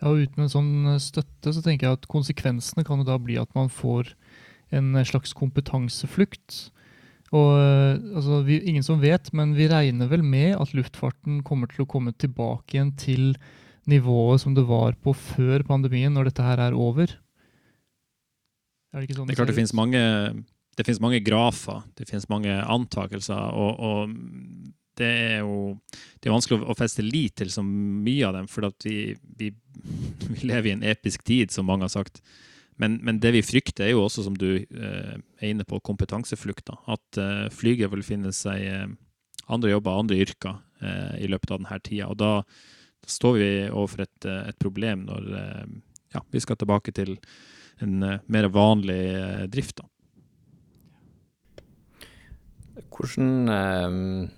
Ja, 0.00 0.10
og 0.10 0.24
Uten 0.24 0.46
en 0.46 0.50
sånn 0.50 0.72
støtte 0.98 1.52
så 1.54 1.60
tenker 1.62 1.86
jeg 1.86 2.00
at 2.00 2.08
konsekvensene 2.10 2.82
kan 2.86 3.02
jo 3.02 3.06
da 3.06 3.20
bli 3.22 3.36
at 3.38 3.52
man 3.58 3.68
får 3.70 4.14
en 4.72 4.94
slags 5.06 5.34
kompetanseflukt. 5.36 6.60
Og 7.32 7.50
altså, 7.56 8.42
vi, 8.44 8.60
Ingen 8.68 8.84
som 8.84 9.00
vet, 9.00 9.30
men 9.36 9.54
vi 9.56 9.70
regner 9.70 10.10
vel 10.10 10.24
med 10.24 10.56
at 10.60 10.74
luftfarten 10.76 11.40
kommer 11.46 11.70
til 11.70 11.86
å 11.86 11.88
komme 11.88 12.12
tilbake 12.12 12.76
igjen 12.76 12.94
til 13.00 13.34
nivået 13.88 14.42
som 14.42 14.54
det 14.54 14.64
var 14.68 14.94
på 15.02 15.14
før 15.16 15.64
pandemien, 15.66 16.12
når 16.14 16.30
dette 16.30 16.44
her 16.46 16.60
er 16.68 16.76
over? 16.76 17.16
Er 18.92 19.00
det 19.00 19.08
ikke 19.08 19.16
sånn 19.16 19.26
det, 19.26 19.32
det 19.32 19.38
er 19.38 19.40
klart 19.40 19.52
det 19.52 19.58
finnes 19.58 19.76
mange 19.76 20.02
det 20.72 20.86
finnes 20.86 21.02
mange 21.04 21.20
grafer, 21.24 21.82
det 21.98 22.06
finnes 22.08 22.28
mange 22.32 22.52
antakelser, 22.52 23.40
og, 23.52 23.80
og, 23.80 24.14
det 25.00 25.08
er 25.08 25.38
jo 25.40 25.74
det 26.20 26.28
er 26.28 26.34
vanskelig 26.34 26.66
å 26.68 26.76
feste 26.76 27.04
lit 27.04 27.34
til 27.40 27.48
så 27.52 27.64
mye 27.64 28.28
av 28.28 28.36
dem, 28.36 28.48
for 28.48 28.68
vi, 28.84 29.14
vi, 29.40 29.50
vi, 30.28 30.38
lever 30.44 30.70
i 30.70 30.74
en 30.76 30.86
episk 30.92 31.24
tid, 31.28 31.52
som 31.52 31.68
mange 31.68 31.88
har 31.88 31.92
sagt. 31.92 32.20
Men, 32.82 32.98
men 33.06 33.20
det 33.22 33.30
vi 33.36 33.44
frykter, 33.46 33.86
er 33.86 33.94
jo 33.94 34.02
også, 34.08 34.24
som 34.26 34.34
du 34.34 34.48
eh, 34.58 35.14
er 35.14 35.52
inne 35.52 35.66
på, 35.68 35.78
kompetanseflukt. 35.86 36.72
At 36.90 37.20
eh, 37.20 37.46
flyget 37.54 37.92
vil 37.92 38.02
finne 38.06 38.32
seg 38.34 38.64
eh, 38.66 38.88
andre 39.52 39.70
jobber, 39.70 40.00
andre 40.02 40.18
yrker, 40.24 40.58
eh, 40.82 41.14
i 41.22 41.30
løpet 41.30 41.52
av 41.52 41.62
denne 41.62 41.78
tida. 41.86 42.10
Og 42.10 42.18
da 42.18 42.32
står 43.06 43.38
vi 43.38 43.50
overfor 43.70 44.04
et, 44.06 44.26
eh, 44.26 44.50
et 44.50 44.58
problem 44.62 45.06
når 45.06 45.30
eh, 45.38 45.64
ja, 46.16 46.22
vi 46.34 46.42
skal 46.42 46.58
tilbake 46.58 46.94
til 46.96 47.16
en 47.82 48.02
mer 48.02 48.46
vanlig 48.52 49.02
drift. 49.50 49.80
Da. 49.80 49.86
Hvordan 52.92 54.28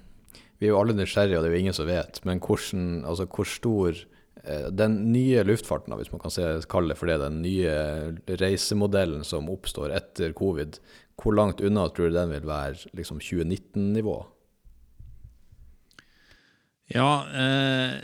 Vi 0.55 0.69
er 0.69 0.71
jo 0.71 0.79
alle 0.79 0.95
nysgjerrige, 0.95 1.37
og 1.37 1.43
det 1.43 1.51
er 1.51 1.57
jo 1.57 1.63
ingen 1.65 1.77
som 1.77 1.89
vet, 1.89 2.21
men 2.25 2.39
hvordan, 2.41 2.85
altså 3.05 3.27
hvor 3.27 3.49
stor 3.51 3.99
Den 4.77 4.99
nye 5.09 5.41
luftfarten, 5.47 5.95
hvis 5.97 6.11
man 6.13 6.21
kan 6.21 6.33
kalle 6.69 6.93
det 6.93 6.99
for 7.01 7.09
det, 7.09 7.17
den 7.23 7.39
nye 7.41 7.73
reisemodellen 8.41 9.25
som 9.25 9.49
oppstår 9.49 9.95
etter 9.97 10.35
covid, 10.37 10.77
hvor 11.21 11.37
langt 11.37 11.63
unna 11.65 11.87
tror 11.89 12.11
du 12.11 12.19
den 12.19 12.33
vil 12.35 12.49
være 12.49 12.93
liksom 12.99 13.23
2019-nivå? 13.23 14.19
Ja, 16.93 17.25
eh, 17.33 17.95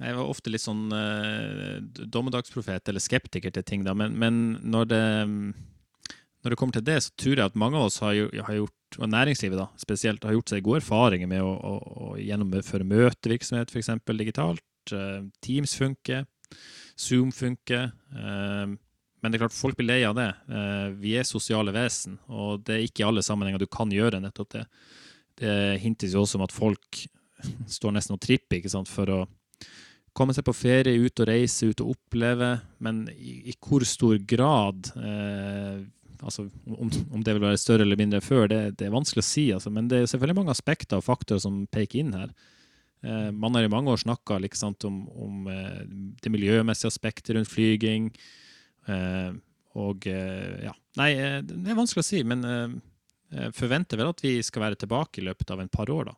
jeg 0.00 0.14
var 0.16 0.24
ofte 0.24 0.48
litt 0.48 0.64
sånn 0.64 0.86
eh, 0.94 1.76
dommedagsprofet 2.08 2.88
eller 2.88 3.02
skeptiker 3.02 3.52
til 3.52 3.66
ting, 3.66 3.84
da. 3.84 3.92
Men, 3.98 4.16
men 4.16 4.38
når, 4.64 4.88
det, 4.88 5.02
når, 5.28 6.48
det, 6.48 6.56
kommer 6.56 6.78
til 6.78 6.86
det, 6.86 6.96
så 7.04 7.12
tror 7.20 7.34
jeg 7.36 7.44
at 7.44 7.60
mange 7.60 7.76
av 7.76 7.90
oss 7.90 8.00
har, 8.00 8.16
har 8.16 8.56
gjort, 8.56 8.74
og 8.96 9.12
næringslivet 9.12 9.60
da, 9.60 9.68
spesielt, 9.76 10.24
har 10.24 10.38
gjort 10.38 10.54
seg 10.54 10.64
gode 10.64 10.80
erfaringer 10.80 11.28
med 11.28 11.44
å, 11.44 11.52
å, 11.52 11.74
å 12.08 12.16
gjennomføre 12.22 12.88
møtevirksomhet 12.88 13.74
f.eks. 13.74 13.92
digitalt. 14.16 14.64
Eh, 14.96 15.22
Teams 15.44 15.74
funker, 15.78 16.26
Zoom 16.98 17.32
funker. 17.34 17.90
Eh, 18.14 18.76
men 19.18 19.32
det 19.32 19.38
er 19.38 19.42
klart 19.42 19.56
folk 19.56 19.78
blir 19.78 19.88
lei 19.90 20.00
av 20.06 20.14
det. 20.18 20.28
Eh, 20.46 20.88
vi 21.00 21.16
er 21.18 21.26
sosiale 21.26 21.74
vesen, 21.74 22.18
og 22.30 22.62
det 22.66 22.76
er 22.76 22.86
ikke 22.86 23.02
i 23.02 23.08
alle 23.08 23.24
sammenhenger 23.26 23.62
du 23.62 23.66
kan 23.70 23.90
gjøre 23.92 24.22
nettopp 24.22 24.54
det. 24.54 24.64
Det 25.38 25.56
hintes 25.82 26.14
jo 26.14 26.22
også 26.22 26.38
om 26.38 26.46
at 26.46 26.54
folk 26.54 27.02
står 27.78 27.94
nesten 27.96 28.16
og 28.16 28.22
tripper 28.22 28.60
ikke 28.60 28.72
sant, 28.72 28.90
for 28.90 29.10
å 29.10 29.20
komme 30.18 30.34
seg 30.34 30.46
på 30.46 30.56
ferie, 30.56 30.98
ut 30.98 31.22
og 31.22 31.30
reise, 31.30 31.68
ut 31.70 31.82
og 31.84 31.94
oppleve. 31.94 32.56
Men 32.84 33.06
i, 33.14 33.40
i 33.50 33.54
hvor 33.62 33.84
stor 33.86 34.18
grad 34.26 34.90
eh, 34.98 35.78
altså 36.18 36.48
om, 36.66 36.90
om, 37.12 37.22
det 37.22 37.34
vil 37.34 37.44
være 37.44 37.60
større 37.60 37.86
eller 37.86 37.98
mindre 37.98 38.20
før, 38.24 38.48
det, 38.50 38.60
det 38.78 38.88
er 38.88 38.94
vanskelig 38.94 39.22
å 39.22 39.28
si. 39.28 39.48
Altså. 39.54 39.72
Men 39.74 39.90
det 39.90 40.02
er 40.02 40.10
selvfølgelig 40.10 40.40
mange 40.40 40.54
aspekter 40.54 40.98
og 40.98 41.06
faktorer 41.06 41.42
som 41.42 41.64
peker 41.70 42.02
inn 42.02 42.14
her. 42.16 42.32
Eh, 43.02 43.30
man 43.32 43.54
har 43.54 43.62
i 43.62 43.70
mange 43.70 43.90
år 43.90 43.96
snakka 44.02 44.38
liksom, 44.38 44.74
om, 44.84 45.08
om 45.08 45.46
eh, 45.46 45.82
det 46.22 46.32
miljømessige 46.34 46.90
aspektet 46.90 47.34
rundt 47.36 47.50
flyging. 47.50 48.10
Eh, 48.88 49.32
og 49.78 50.06
ja 50.08 50.72
Nei, 50.98 51.12
det 51.46 51.70
er 51.70 51.76
vanskelig 51.78 52.02
å 52.02 52.06
si, 52.06 52.22
men 52.26 52.40
jeg 52.42 53.52
forventer 53.54 54.00
vel 54.00 54.08
at 54.10 54.22
vi 54.24 54.32
skal 54.42 54.64
være 54.64 54.78
tilbake 54.80 55.20
i 55.20 55.24
løpet 55.28 55.52
av 55.54 55.60
en 55.62 55.70
par 55.70 55.92
år, 55.94 56.08
da. 56.08 56.14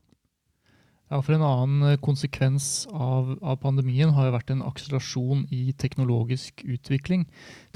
Ja, 1.10 1.18
for 1.18 1.34
En 1.34 1.44
annen 1.44 1.98
konsekvens 2.00 2.86
av, 2.94 3.34
av, 3.42 3.58
pandemien 3.60 4.14
har 4.16 4.28
jo 4.28 4.36
vært 4.38 4.54
en 4.54 4.62
akselerasjon 4.64 5.42
i 5.52 5.74
teknologisk 5.76 6.62
utvikling. 6.64 7.26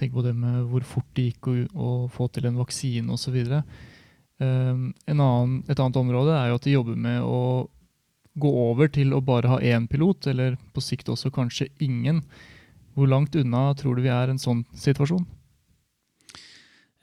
Tenk 0.01 0.15
på 0.15 0.25
det 0.25 0.33
med 0.39 0.71
hvor 0.71 0.87
fort 0.89 1.11
det 1.19 1.27
gikk 1.27 1.51
å, 1.51 1.57
å 1.75 1.91
få 2.15 2.31
til 2.33 2.49
en 2.49 2.63
vaksine 2.63 3.13
osv. 3.13 3.37
Um, 4.41 4.87
annen, 5.11 5.59
et 5.69 5.77
annet 5.77 6.01
område 6.01 6.39
er 6.39 6.49
jo 6.49 6.63
at 6.63 6.65
de 6.65 6.79
jobber 6.79 6.97
med 7.11 7.27
å 7.27 7.43
gå 8.35 8.51
over 8.71 8.91
til 8.91 9.15
å 9.15 9.23
bare 9.25 9.53
ha 9.53 9.61
én 9.63 9.87
pilot, 9.91 10.29
eller 10.33 10.59
på 10.75 10.83
sikt 10.83 11.11
også 11.13 11.31
kanskje 11.35 11.71
ingen. 11.83 12.23
Hvor 12.95 13.11
langt 13.11 13.37
unna 13.39 13.73
tror 13.79 13.97
du 13.97 14.05
vi 14.05 14.13
er 14.13 14.31
en 14.31 14.43
sånn 14.43 14.65
situasjon? 14.79 15.27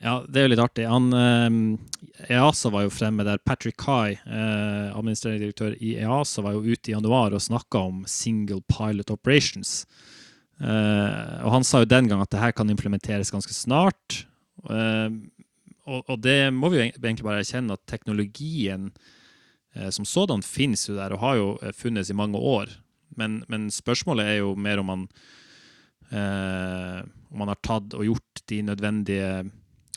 Ja, 0.01 0.23
det 0.25 0.39
er 0.39 0.47
jo 0.47 0.51
litt 0.55 0.63
artig. 0.63 0.87
Han, 0.89 1.11
eh, 1.13 2.31
EASA 2.33 2.71
var 2.73 2.87
jo 2.87 2.93
fremme 2.93 3.25
der. 3.27 3.37
Patrick 3.37 3.77
Kai, 3.77 4.17
eh, 4.17 4.87
administrerende 4.97 5.45
direktør 5.45 5.75
i 5.77 5.95
EASA, 6.01 6.41
var 6.41 6.53
jo 6.57 6.65
ute 6.65 6.89
i 6.89 6.95
januar 6.95 7.35
og 7.35 7.43
snakka 7.43 7.83
om 7.91 8.03
single 8.07 8.63
pilot 8.67 9.11
operations. 9.13 9.85
Eh, 10.61 11.45
og 11.45 11.51
han 11.55 11.63
sa 11.63 11.81
jo 11.81 11.89
den 11.89 12.09
gang 12.09 12.21
at 12.21 12.31
det 12.33 12.41
her 12.41 12.51
kan 12.51 12.69
implementeres 12.69 13.31
ganske 13.33 13.53
snart. 13.53 14.25
Eh, 14.69 15.09
og, 15.85 16.03
og, 16.07 16.17
det 16.21 16.53
må 16.53 16.69
vi 16.69 16.77
jo 16.77 16.85
egentlig 16.89 17.25
bare 17.25 17.41
erkjenne 17.41 17.77
at 17.77 17.85
teknologien 17.89 18.91
som 19.91 20.05
sådan 20.05 20.43
finnes 20.43 20.87
jo 20.89 20.97
der, 20.97 21.15
og 21.15 21.23
har 21.23 21.35
jo 21.39 21.49
eh, 21.61 21.75
funnes 21.75 22.09
i 22.09 22.17
mange 22.17 22.37
år. 22.37 22.73
Men, 23.15 23.41
men 23.51 23.69
spørsmålet 23.71 24.27
er 24.27 24.37
jo 24.41 24.55
mer 24.55 24.79
om 24.79 24.87
man, 24.87 25.01
om 26.11 27.39
man 27.39 27.49
har 27.51 27.59
tatt 27.63 27.93
og 27.95 28.05
gjort 28.07 28.41
de 28.47 28.61
nødvendige 28.67 29.51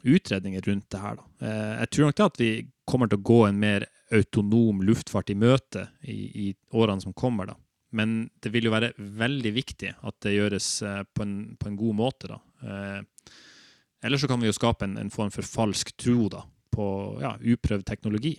utredninger 0.04 0.60
rundt 0.60 0.90
det 0.90 1.00
her. 1.00 1.20
Eh, 1.40 1.74
jeg 1.80 1.90
tror 1.90 2.08
nok 2.08 2.16
det 2.16 2.26
at 2.26 2.40
vi 2.40 2.50
kommer 2.84 3.08
til 3.08 3.20
å 3.20 3.26
gå 3.26 3.40
en 3.48 3.60
mer 3.60 3.86
autonom 4.14 4.82
luftfart 4.84 5.32
i 5.32 5.38
møte 5.38 5.86
i, 6.02 6.18
i 6.44 6.46
årene 6.76 7.02
som 7.02 7.16
kommer. 7.16 7.48
da. 7.48 7.56
Men 7.96 8.28
det 8.42 8.52
vil 8.52 8.68
jo 8.68 8.74
være 8.74 8.92
veldig 8.98 9.52
viktig 9.56 9.94
at 9.96 10.16
det 10.26 10.36
gjøres 10.36 10.68
eh, 10.84 11.02
på 11.14 11.24
en, 11.24 11.36
på 11.60 11.70
en 11.70 11.78
god 11.80 12.00
måte. 12.02 12.34
da. 12.34 12.40
Eh, 12.62 13.30
ellers 14.04 14.24
så 14.24 14.30
kan 14.30 14.42
vi 14.42 14.50
jo 14.50 14.56
skape 14.56 14.86
en, 14.86 14.98
en 15.00 15.12
form 15.14 15.32
for 15.34 15.46
falsk 15.48 15.94
tro 15.96 16.28
da, 16.32 16.44
på 16.74 16.86
ja, 17.24 17.36
uprøvd 17.40 17.86
teknologi. 17.88 18.36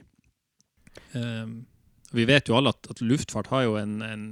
Vi 2.16 2.25
vet 2.28 2.50
jo 2.50 2.58
alle 2.58 2.72
at, 2.75 2.88
at 2.92 3.02
luftfart 3.04 3.50
har 3.52 3.66
jo 3.66 3.75
en, 3.80 4.00
en, 4.06 4.25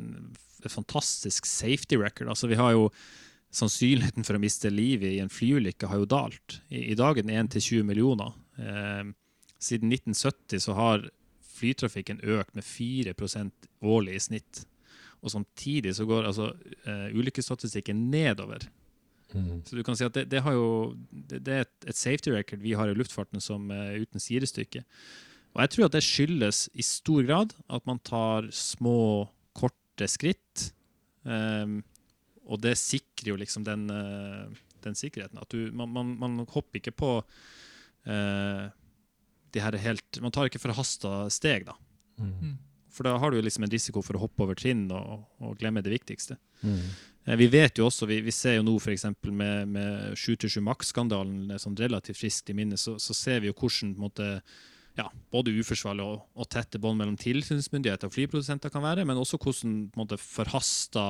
en 0.63 0.72
fantastisk 0.72 1.48
safety 1.50 2.00
record. 2.00 2.29
Altså, 2.32 2.48
vi 2.51 2.60
har 2.60 2.74
jo 2.75 2.89
sannsynligheten 3.53 4.25
for 4.25 4.38
å 4.38 4.41
miste 4.41 4.72
livet 4.74 5.13
i 5.13 5.22
en 5.22 5.32
flyulykke 5.32 5.89
har 5.89 6.01
jo 6.01 6.10
dalt. 6.10 6.60
I, 6.74 6.89
i 6.93 6.98
dag 6.98 7.20
er 7.20 7.27
den 7.27 7.36
1 7.36 7.51
til 7.55 7.65
20 7.67 7.89
millioner. 7.91 8.34
Eh, 8.58 9.03
siden 9.62 9.93
1970 9.93 10.63
så 10.65 10.77
har 10.77 11.10
flytrafikken 11.53 12.24
økt 12.25 12.55
med 12.58 12.65
4% 12.65 13.67
årlig 13.86 14.17
i 14.17 14.24
snitt. 14.27 14.63
Og 15.24 15.32
samtidig 15.32 15.93
så 15.96 16.05
går 16.10 16.25
altså 16.27 16.50
uh, 16.51 17.08
ulykkesstatistikken 17.15 18.10
nedover. 18.12 18.65
Mm. 19.32 19.62
Så 19.63 19.77
du 19.77 19.84
kan 19.86 19.96
si 19.96 20.03
at 20.03 20.17
det, 20.17 20.25
det, 20.34 20.41
jo, 20.43 20.98
det, 21.12 21.39
det 21.46 21.53
er 21.53 21.63
et, 21.63 21.75
et, 21.88 21.96
safety 21.96 22.34
record 22.34 22.60
vi 22.65 22.74
har 22.75 22.91
i 22.91 22.98
luftfarten 22.98 23.39
som 23.41 23.72
er 23.72 24.01
uten 24.03 24.20
sidestykke. 24.20 24.84
Og 25.53 25.62
jeg 25.62 25.74
tror 25.74 25.88
at 25.88 25.95
det 25.95 26.03
skyldes 26.05 26.65
i 26.74 26.86
stor 26.86 27.25
grad 27.27 27.53
at 27.69 27.86
man 27.89 28.01
tar 28.05 28.50
små, 28.55 29.29
korte 29.53 30.07
skritt. 30.10 30.72
Um, 31.24 31.81
og 32.50 32.60
det 32.63 32.74
sikrer 32.81 33.33
jo 33.33 33.39
liksom 33.39 33.63
den, 33.63 33.86
eh, 33.93 34.63
den 34.83 34.98
sikkerheten. 35.00 35.39
At 35.39 35.53
du, 35.53 35.69
man, 35.72 35.93
man, 35.93 36.10
man, 36.19 36.41
hopper 36.51 36.81
ikke 36.81 36.91
på 36.91 37.12
uh, 37.22 38.65
de 39.53 39.62
her 39.63 39.77
helt 39.79 40.19
Man 40.19 40.33
tar 40.33 40.50
ikke 40.50 40.60
forhasta 40.60 41.29
steg, 41.31 41.69
da. 41.69 41.77
Mm. 42.19 42.33
mm. 42.33 42.53
For 42.93 43.07
da 43.07 43.15
har 43.17 43.31
du 43.33 43.39
liksom 43.41 43.63
en 43.65 43.72
risiko 43.74 44.03
for 44.05 44.13
å 44.13 44.22
hoppe 44.22 44.43
over 44.45 44.57
trinn 44.60 44.83
og, 44.93 45.24
og 45.41 45.55
glemme 45.57 45.81
det 45.81 45.95
viktigste. 45.95 46.36
Mm. 46.62 46.91
Eh, 47.25 47.38
vi 47.39 47.48
vet 47.48 47.79
jo 47.79 47.88
også, 47.88 48.07
vi, 48.10 48.19
vi 48.22 48.33
ser 48.36 48.57
jo 48.57 48.65
nå 48.67 48.75
f.eks. 48.77 49.07
med, 49.25 49.72
med 49.72 50.19
727 50.19 50.62
Max-skandalen 50.67 51.55
sånn 51.62 51.77
relativt 51.79 52.19
friskt 52.19 52.51
i 52.51 52.57
minne, 52.57 52.77
så, 52.79 52.98
så, 53.01 53.15
ser 53.17 53.43
vi 53.43 53.50
jo 53.50 53.55
hvordan 53.57 53.95
på 53.95 54.01
en 54.01 54.05
måte, 54.05 54.29
ja, 55.00 55.07
både 55.33 55.53
uforsvarlig 55.57 56.05
og, 56.05 56.25
og 56.38 56.50
tette 56.53 56.81
bånd 56.81 57.00
mellom 57.00 57.17
tilsynsmyndigheter 57.19 58.09
og 58.09 58.15
flyprodusenter 58.15 58.73
kan 58.73 58.85
være, 58.85 59.05
men 59.09 59.19
også 59.19 59.39
hvordan 59.41 59.77
måte, 59.97 60.19
forhasta 60.21 61.05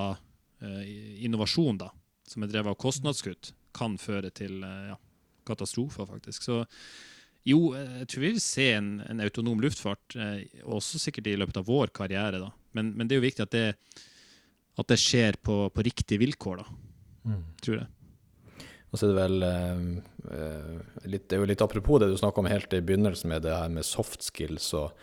eh, 0.64 1.26
innovasjon 1.26 1.82
da, 1.82 1.90
som 2.30 2.46
er 2.46 2.54
drevet 2.54 2.74
av 2.74 2.80
kostnadskutt, 2.80 3.52
kan 3.76 3.98
føre 4.02 4.32
til 4.36 4.64
eh, 4.64 4.94
ja, 4.94 4.98
katastrofer, 5.50 6.08
faktisk. 6.10 6.46
Så 6.48 6.64
jo, 7.44 7.74
jeg 7.76 8.08
tror 8.08 8.24
vi 8.24 8.32
vil 8.32 8.42
se 8.44 8.70
en, 8.78 8.96
en 9.04 9.22
autonom 9.26 9.60
luftfart, 9.64 10.16
eh, 10.16 10.64
også 10.64 11.02
sikkert 11.02 11.28
i 11.34 11.38
løpet 11.40 11.60
av 11.60 11.68
vår 11.68 11.92
karriere. 11.96 12.40
da. 12.40 12.52
Men, 12.78 12.96
men 12.96 13.10
det 13.10 13.18
er 13.18 13.24
jo 13.24 13.28
viktig 13.28 13.48
at 13.48 13.56
det 13.56 13.68
at 14.80 14.90
det 14.90 15.00
skjer 15.00 15.38
på, 15.44 15.58
på 15.70 15.86
riktige 15.86 16.22
vilkår, 16.22 16.64
da. 16.64 16.66
Mm. 17.30 17.44
Tror 17.64 17.78
jeg. 17.78 17.90
Og 18.94 19.00
så 19.00 19.08
er 19.08 19.12
det 19.12 19.18
vel 19.18 19.44
eh, 19.48 21.10
litt, 21.10 21.26
Det 21.26 21.36
er 21.36 21.42
jo 21.42 21.50
litt 21.50 21.66
apropos 21.66 22.00
det 22.00 22.12
du 22.12 22.18
snakka 22.20 22.44
om 22.44 22.50
helt 22.52 22.74
i 22.78 22.84
begynnelsen 22.86 23.32
med 23.34 23.42
det 23.48 23.56
her 23.58 23.72
med 23.74 23.88
soft 23.88 24.22
skills 24.22 24.70
og 24.78 24.94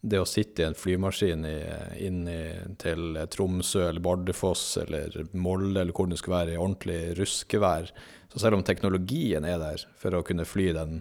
det 0.00 0.18
å 0.22 0.26
sitte 0.28 0.62
i 0.62 0.66
en 0.66 0.76
flymaskin 0.78 1.44
i, 1.46 1.58
inn 2.06 2.20
i, 2.30 2.42
til 2.78 3.18
Tromsø 3.34 3.88
eller 3.88 4.02
Bardufoss 4.02 4.64
eller 4.84 5.14
Molde 5.34 5.80
eller 5.82 5.94
hvor 5.94 6.10
det 6.10 6.20
skulle 6.20 6.38
være 6.38 6.54
i 6.54 6.58
ordentlig 6.60 6.98
ruskevær. 7.18 7.90
Så 8.30 8.42
selv 8.42 8.58
om 8.58 8.66
teknologien 8.66 9.46
er 9.46 9.58
der 9.62 9.82
for 9.98 10.14
å 10.14 10.22
kunne 10.26 10.46
fly 10.46 10.70
den, 10.76 11.00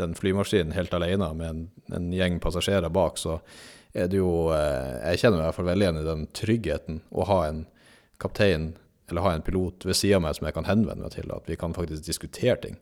den 0.00 0.16
flymaskinen 0.16 0.76
helt 0.76 0.96
alene 0.96 1.28
med 1.36 1.48
en, 1.50 1.66
en 1.92 2.08
gjeng 2.16 2.40
passasjerer 2.40 2.92
bak, 2.92 3.20
så 3.20 3.36
er 3.92 4.08
det 4.08 4.20
jo 4.20 4.48
eh, 4.54 4.96
Jeg 5.10 5.24
kjenner 5.24 5.40
meg 5.40 5.44
i 5.44 5.48
hvert 5.48 5.60
fall 5.60 5.70
veldig 5.72 5.86
igjen 5.86 6.00
i 6.00 6.08
den 6.08 6.26
tryggheten 6.36 7.00
å 7.12 7.28
ha 7.28 7.40
en 7.48 7.64
kaptein 8.20 8.70
eller 9.08 9.24
ha 9.24 9.32
en 9.34 9.44
pilot 9.44 9.86
ved 9.88 9.96
sida 9.96 10.18
av 10.18 10.24
meg 10.26 10.36
som 10.36 10.48
jeg 10.48 10.56
kan 10.56 10.68
henvende 10.68 11.06
meg 11.06 11.14
til, 11.14 11.30
at 11.34 11.48
vi 11.48 11.56
kan 11.60 11.76
faktisk 11.76 12.06
diskutere 12.06 12.58
ting. 12.62 12.76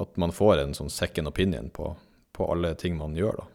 At 0.00 0.16
man 0.20 0.34
får 0.34 0.62
en 0.62 0.74
sånn 0.76 0.92
second 0.92 1.28
opinion 1.28 1.70
på, 1.74 1.92
på 2.36 2.48
alle 2.52 2.74
ting 2.80 2.98
man 2.98 3.16
gjør, 3.16 3.42
da. 3.42 3.52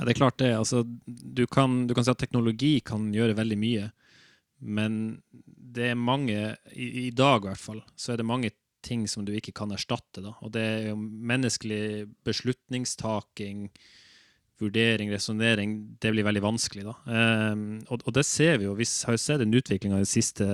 Ja, 0.00 0.06
det 0.06 0.14
er 0.14 0.20
klart 0.22 0.38
det. 0.40 0.54
Altså, 0.56 0.80
du, 1.04 1.44
kan, 1.44 1.82
du 1.84 1.92
kan 1.92 2.06
si 2.06 2.12
at 2.12 2.22
teknologi 2.22 2.78
kan 2.80 3.10
gjøre 3.12 3.36
veldig 3.36 3.58
mye. 3.60 3.90
Men 4.60 4.94
det 5.30 5.90
er 5.90 5.98
mange, 6.00 6.54
i, 6.72 6.86
i, 7.02 7.10
dag 7.12 7.44
i 7.44 7.50
hvert 7.50 7.60
fall, 7.60 7.82
så 8.00 8.14
er 8.14 8.22
det 8.22 8.28
mange 8.28 8.52
ting 8.80 9.04
som 9.08 9.26
du 9.28 9.34
ikke 9.36 9.52
kan 9.56 9.72
erstatte. 9.76 10.22
Da. 10.24 10.32
Og 10.40 10.54
det 10.56 10.62
er 10.64 10.86
jo 10.94 10.96
menneskelig 10.96 12.08
beslutningstaking, 12.24 13.68
vurdering, 14.60 15.10
resonnering, 15.12 15.74
det 16.00 16.12
blir 16.14 16.26
veldig 16.26 16.42
vanskelig. 16.44 16.84
da. 16.86 16.94
Um, 17.52 17.80
og, 17.88 18.04
og, 18.04 18.14
det 18.16 18.26
ser 18.28 18.60
vi 18.60 18.68
jo. 18.68 18.76
Vi 18.78 18.86
har 19.06 19.16
jo 19.16 19.22
sett 19.22 19.42
en 19.44 19.56
utvikling 19.56 19.94
av 19.96 20.04
de 20.04 20.08
siste 20.08 20.46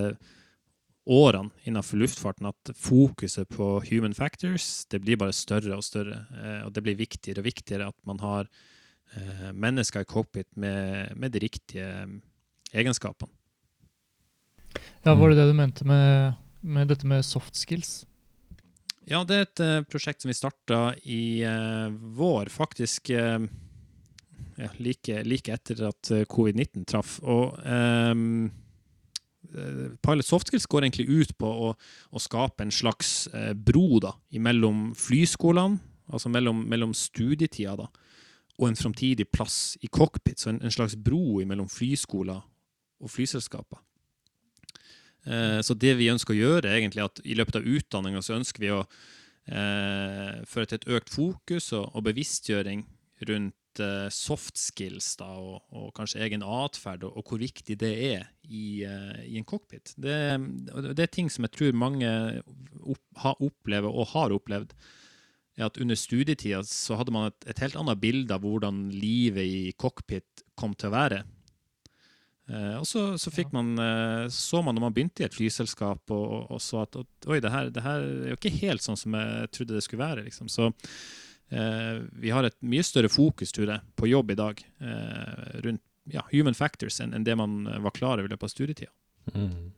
årene 1.06 1.54
innenfor 1.62 2.00
luftfarten 2.00 2.48
at 2.50 2.72
fokuset 2.74 3.46
på 3.54 3.66
human 3.86 4.14
factors 4.14 4.86
det 4.90 5.04
blir 5.04 5.18
bare 5.20 5.34
større 5.36 5.76
og 5.78 5.84
større. 5.86 6.24
Uh, 6.34 6.66
og 6.66 6.74
det 6.74 6.82
blir 6.86 6.98
viktigere 6.98 7.42
og 7.42 7.48
viktigere 7.48 7.90
at 7.92 7.98
man 8.08 8.22
har 8.22 8.50
uh, 8.50 9.50
mennesker 9.52 10.02
i 10.02 10.10
cockpit 10.10 10.48
med, 10.54 11.14
med 11.16 11.34
de 11.34 11.42
riktige 11.46 11.90
egenskapene. 12.72 13.30
Ja, 15.06 15.14
Var 15.14 15.30
det 15.30 15.38
det 15.38 15.46
du 15.48 15.54
mente 15.56 15.86
med, 15.86 16.34
med 16.60 16.90
dette 16.90 17.06
med 17.06 17.24
soft 17.24 17.56
skills? 17.56 18.04
Ja, 19.06 19.22
det 19.22 19.36
er 19.36 19.46
et 19.46 19.62
uh, 19.62 19.84
prosjekt 19.86 20.24
som 20.24 20.32
vi 20.32 20.36
starta 20.36 20.80
i 21.06 21.46
vår, 22.18 22.50
faktisk 22.50 23.14
ja, 24.56 24.70
like, 24.78 25.22
like, 25.26 25.52
etter 25.52 25.86
at 25.90 26.12
eh, 26.14 26.24
covid-19 26.30 26.86
traff. 26.88 27.18
Og 27.22 27.58
um, 27.64 28.48
Pilot 30.02 30.26
Softskills 30.26 30.66
går 30.66 30.86
egentlig 30.86 31.06
ut 31.08 31.34
på 31.38 31.48
å, 31.48 31.72
å 31.76 32.22
skape 32.22 32.64
en 32.64 32.74
slags 32.74 33.28
eh, 33.34 33.52
bro 33.54 34.00
da, 34.02 34.14
mellom 34.42 34.90
flyskolene, 34.98 35.80
altså 36.12 36.30
mellom, 36.32 36.64
mellom 36.68 36.94
studietida, 36.96 37.76
da, 37.78 37.88
og 38.56 38.70
en 38.70 38.78
framtidig 38.78 39.28
plass 39.32 39.76
i 39.84 39.90
cockpit. 39.92 40.40
Så 40.40 40.52
en, 40.52 40.62
en 40.64 40.72
slags 40.72 40.96
bro 40.96 41.42
mellom 41.44 41.68
flyskoler 41.70 42.40
og 42.40 43.12
flyselskaper. 43.12 43.82
Eh, 45.26 45.60
så 45.66 45.76
det 45.76 45.96
vi 45.98 46.10
ønsker 46.12 46.34
å 46.34 46.40
gjøre, 46.40 46.72
egentlig 46.72 47.04
at 47.04 47.20
i 47.24 47.36
løpet 47.38 47.60
av 47.60 47.68
utdanninga 47.68 48.24
så 48.24 48.38
ønsker 48.38 48.64
vi 48.64 48.72
å 48.72 48.82
eh, 48.82 50.42
føre 50.48 50.70
til 50.70 50.80
et 50.80 50.90
økt 50.98 51.12
fokus 51.12 51.72
og, 51.76 51.90
og 51.92 52.06
bevisstgjøring 52.08 52.86
rundt 53.28 53.56
uh, 53.82 54.08
soft 54.12 54.58
skills 54.60 55.08
da, 55.20 55.28
og, 55.36 55.62
og 55.74 55.90
kanskje 55.96 56.22
egen 56.26 56.44
atferd, 56.44 57.04
og, 57.06 57.16
og, 57.18 57.26
hvor 57.28 57.40
viktig 57.42 57.76
det 57.80 57.92
er 58.08 58.26
i, 58.44 58.84
uh, 58.86 59.20
i 59.26 59.36
en 59.40 59.46
cockpit. 59.48 59.94
Det, 59.96 60.16
det, 60.92 61.02
er 61.04 61.12
ting 61.12 61.30
som 61.32 61.46
jeg 61.46 61.54
tror 61.56 61.78
mange 61.78 62.10
opp, 62.82 63.02
har 63.22 63.42
opplevd 63.42 63.90
og 63.90 64.12
har 64.14 64.34
opplevd. 64.36 64.74
er 65.56 65.68
at 65.68 65.80
Under 65.80 65.98
studietida 65.98 66.62
så 66.66 66.98
hadde 67.00 67.14
man 67.14 67.30
et, 67.30 67.48
et, 67.48 67.62
helt 67.64 67.78
annet 67.80 68.02
bilde 68.02 68.34
av 68.34 68.44
hvordan 68.44 68.86
livet 68.94 69.44
i 69.44 69.72
cockpit 69.78 70.46
kom 70.56 70.74
til 70.74 70.92
å 70.92 70.96
være. 70.96 71.22
Uh, 72.46 72.78
og 72.78 72.86
så, 72.86 73.08
så, 73.18 73.32
man, 73.50 73.74
så 74.30 74.62
man 74.62 74.76
når 74.76 74.84
man 74.84 74.94
begynte 74.94 75.24
i 75.24 75.26
et 75.26 75.34
flyselskap 75.34 76.12
og, 76.14 76.50
og 76.54 76.62
så 76.62 76.84
at 76.84 76.98
oi, 77.26 77.40
det 77.42 77.50
her, 77.50 77.70
det 77.74 77.82
her, 77.82 78.04
er 78.04 78.34
jo 78.34 78.40
ikke 78.40 78.58
helt 78.62 78.86
sånn 78.86 79.00
som 79.00 79.18
jeg 79.18 79.54
trodde 79.54 79.78
det 79.78 79.86
skulle 79.86 80.06
være. 80.06 80.28
Liksom. 80.28 80.52
Så 80.52 80.70
Eh, 80.70 81.25
vi 81.48 82.30
har 82.34 82.42
et 82.42 82.56
mye 82.66 82.82
større 82.82 83.10
fokus 83.12 83.52
tror 83.54 83.70
jeg, 83.70 83.94
på 83.94 84.08
jobb 84.10 84.32
i 84.34 84.38
dag 84.38 84.62
eh, 84.82 85.60
rundt 85.62 85.82
ja, 86.10 86.22
human 86.32 86.54
factors 86.54 87.00
enn 87.02 87.24
det 87.26 87.36
man 87.38 87.64
var 87.82 87.94
klar 87.94 88.18
over 88.18 88.26
i 88.26 88.32
løpet 88.32 88.48
av 88.48 88.52
studietida. 88.52 88.92
Mm. 89.34 89.72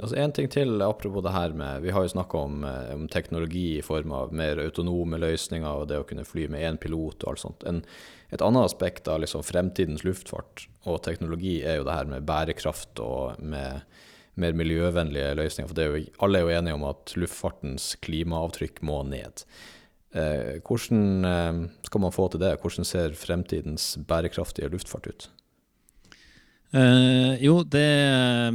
Altså 0.00 0.16
En 0.16 0.32
ting 0.32 0.48
til 0.48 0.80
apropos 0.82 1.22
det 1.24 1.32
her 1.34 1.52
med 1.56 1.82
Vi 1.84 1.92
har 1.92 2.04
jo 2.06 2.12
snakka 2.14 2.38
om, 2.38 2.64
eh, 2.64 2.94
om, 2.94 3.08
teknologi 3.08 3.78
i 3.78 3.82
form 3.84 4.12
av 4.16 4.32
mer 4.32 4.62
autonome 4.62 5.18
løsninger 5.20 5.68
og 5.68 5.88
det 5.90 5.98
å 6.00 6.06
kunne 6.08 6.24
fly 6.24 6.46
med 6.48 6.64
én 6.64 6.78
pilot 6.80 7.24
og 7.24 7.32
alt 7.32 7.42
sånt. 7.42 7.66
En, 7.68 7.82
et 8.30 8.42
annet 8.42 8.70
aspekt 8.70 9.08
av 9.08 9.20
liksom 9.20 9.44
fremtidens 9.44 10.04
luftfart 10.06 10.68
og 10.88 11.02
teknologi 11.04 11.60
er 11.62 11.80
jo 11.80 11.84
det 11.88 11.98
her 11.98 12.08
med 12.08 12.24
bærekraft 12.24 13.02
og 13.04 13.42
med 13.42 13.82
mer 14.40 14.56
miljøvennlige 14.56 15.34
løsninger. 15.36 15.68
For 15.68 15.82
jo, 15.84 16.06
alle 16.24 16.38
er 16.38 16.46
jo 16.46 16.56
enige 16.56 16.78
om 16.78 16.88
at 16.88 17.12
luftfartens 17.18 17.92
klimaavtrykk 18.00 18.80
må 18.86 19.02
ned. 19.04 19.44
Eh, 20.10 20.58
hvordan 20.66 21.24
eh, 21.24 21.68
skal 21.86 22.02
man 22.02 22.12
få 22.12 22.28
til 22.28 22.42
det? 22.42 22.56
Hvordan 22.60 22.84
ser 22.84 23.14
fremtidens 23.14 23.98
bærekraftige 24.08 24.68
luftfart 24.68 25.06
ut? 25.06 25.30
Eh, 26.74 27.44
jo, 27.44 27.62
det 27.62 27.86
er 27.86 28.52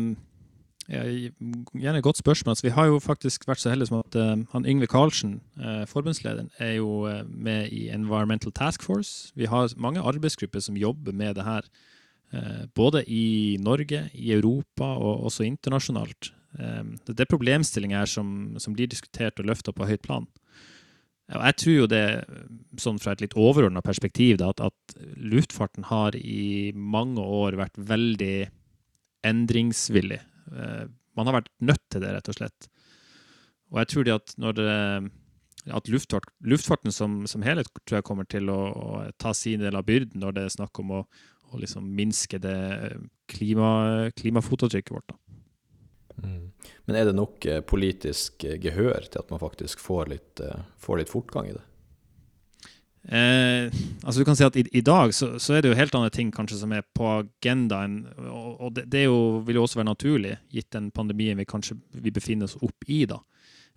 gjerne 0.88 1.98
et 1.98 2.04
godt 2.04 2.18
spørsmål. 2.18 2.52
Altså, 2.52 2.68
vi 2.68 2.74
har 2.76 2.86
jo 2.86 3.00
faktisk 3.00 3.48
vært 3.48 3.60
så 3.60 3.70
heldige 3.70 3.90
som 3.90 4.04
at 4.04 4.16
uh, 4.16 4.38
han 4.52 4.66
Yngve 4.70 4.88
Karlsen, 4.88 5.42
uh, 5.58 5.86
forbundslederen, 5.90 6.52
er 6.60 6.76
jo 6.78 7.08
uh, 7.10 7.24
med 7.26 7.72
i 7.74 7.90
Environmental 7.90 8.52
Task 8.54 8.84
Force. 8.84 9.32
Vi 9.36 9.46
har 9.50 9.74
mange 9.78 10.02
arbeidsgrupper 10.02 10.60
som 10.60 10.78
jobber 10.78 11.12
med 11.12 11.36
det 11.36 11.44
her. 11.44 11.62
både 12.76 13.04
i 13.08 13.58
Norge, 13.62 14.10
i 14.14 14.34
Europa 14.34 14.84
og 14.84 15.24
også 15.24 15.44
internasjonalt. 15.44 16.34
det 17.08 17.20
er 17.20 17.30
problemstillinger 17.30 17.98
her 17.98 18.06
som, 18.06 18.56
som 18.60 18.74
blir 18.74 18.88
diskutert 18.88 19.40
og 19.40 19.46
løfta 19.46 19.72
på 19.72 19.86
høyt 19.86 20.02
plan. 20.02 20.28
Jeg 21.26 21.58
tror 21.58 21.74
jo 21.74 21.88
det, 21.90 22.04
sånn 22.78 23.00
fra 23.02 23.16
et 23.16 23.24
litt 23.24 23.34
overordna 23.40 23.82
perspektiv, 23.86 24.38
da, 24.38 24.52
at, 24.54 24.62
at, 24.62 24.98
luftfarten 25.18 25.88
har 25.90 26.14
i 26.20 26.70
mange 26.78 27.24
år 27.24 27.58
vært 27.58 27.80
veldig 27.82 28.46
endringsvillig. 29.26 30.20
Eh, 30.54 30.86
man 31.18 31.30
har 31.30 31.40
vært 31.40 31.52
nødt 31.66 31.82
til 31.90 32.04
det, 32.04 32.14
rett 32.14 32.30
og 32.30 32.38
slett. 32.38 32.68
Og 33.74 33.82
jeg 33.82 33.92
tror 33.92 34.06
det 34.06 34.14
at 34.20 34.36
når 34.38 34.58
det, 34.60 34.70
at 35.74 35.90
luftfart, 35.90 36.30
luftfarten 36.46 36.94
som, 36.94 37.24
som, 37.26 37.46
helhet 37.46 37.72
tror 37.84 38.00
jeg 38.00 38.08
kommer 38.08 38.30
til 38.30 38.52
å, 38.54 38.60
å, 38.70 39.02
ta 39.18 39.34
sin 39.34 39.64
del 39.66 39.78
av 39.80 39.88
byrden 39.88 40.22
når 40.22 40.38
det 40.38 40.46
er 40.46 40.58
snakk 40.60 40.78
om 40.84 40.94
å, 41.00 41.04
å 41.50 41.62
liksom 41.62 41.88
minske 41.98 42.38
det 42.42 42.60
klima, 43.32 44.12
klimafotavtrykket 44.20 44.94
vårt. 44.94 45.10
Da. 45.10 45.18
Mm. 46.24 46.52
Men 46.88 46.98
er 46.98 47.08
det 47.10 47.16
nok 47.18 47.46
eh, 47.50 47.62
politisk 47.66 48.46
eh, 48.48 48.60
gehør 48.62 49.08
til 49.10 49.22
at 49.22 49.32
man 49.34 49.42
faktisk 49.42 49.82
får 49.84 50.12
litt, 50.14 50.44
eh, 50.44 50.68
får 50.82 51.02
litt 51.02 51.12
fortgang 51.12 51.50
i 51.50 51.56
det? 51.56 51.64
Eh, 53.06 53.70
altså 54.02 54.18
du 54.22 54.26
kan 54.26 54.38
si 54.38 54.46
at 54.48 54.56
I, 54.58 54.64
i 54.80 54.82
dag 54.82 55.12
så, 55.14 55.36
så, 55.38 55.54
er 55.54 55.62
det 55.62 55.70
jo 55.70 55.78
helt 55.78 55.94
andre 55.98 56.10
ting 56.14 56.32
kanskje 56.34 56.58
som 56.64 56.74
er 56.74 56.86
på 56.98 57.06
agendaen. 57.20 58.04
Og, 58.26 58.52
og 58.60 58.76
det, 58.78 58.88
det 58.94 59.06
jo, 59.06 59.42
vil 59.46 59.60
jo 59.60 59.66
også 59.66 59.82
være 59.82 59.92
naturlig, 59.92 60.38
gitt 60.54 60.72
den 60.74 60.92
pandemien 60.96 61.38
vi 61.38 61.48
kanskje 61.50 61.78
vi 62.02 62.14
befinner 62.14 62.50
oss 62.50 62.58
opp 62.66 62.88
i. 62.88 63.04
da. 63.10 63.22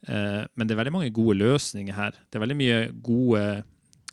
Eh, 0.06 0.44
men 0.54 0.68
det 0.68 0.74
er 0.74 0.80
veldig 0.82 0.94
mange 0.94 1.14
gode 1.14 1.40
løsninger 1.42 1.96
her. 1.96 2.16
Det 2.28 2.38
er 2.38 2.44
veldig 2.46 2.58
mye 2.58 2.78
gode 3.04 3.42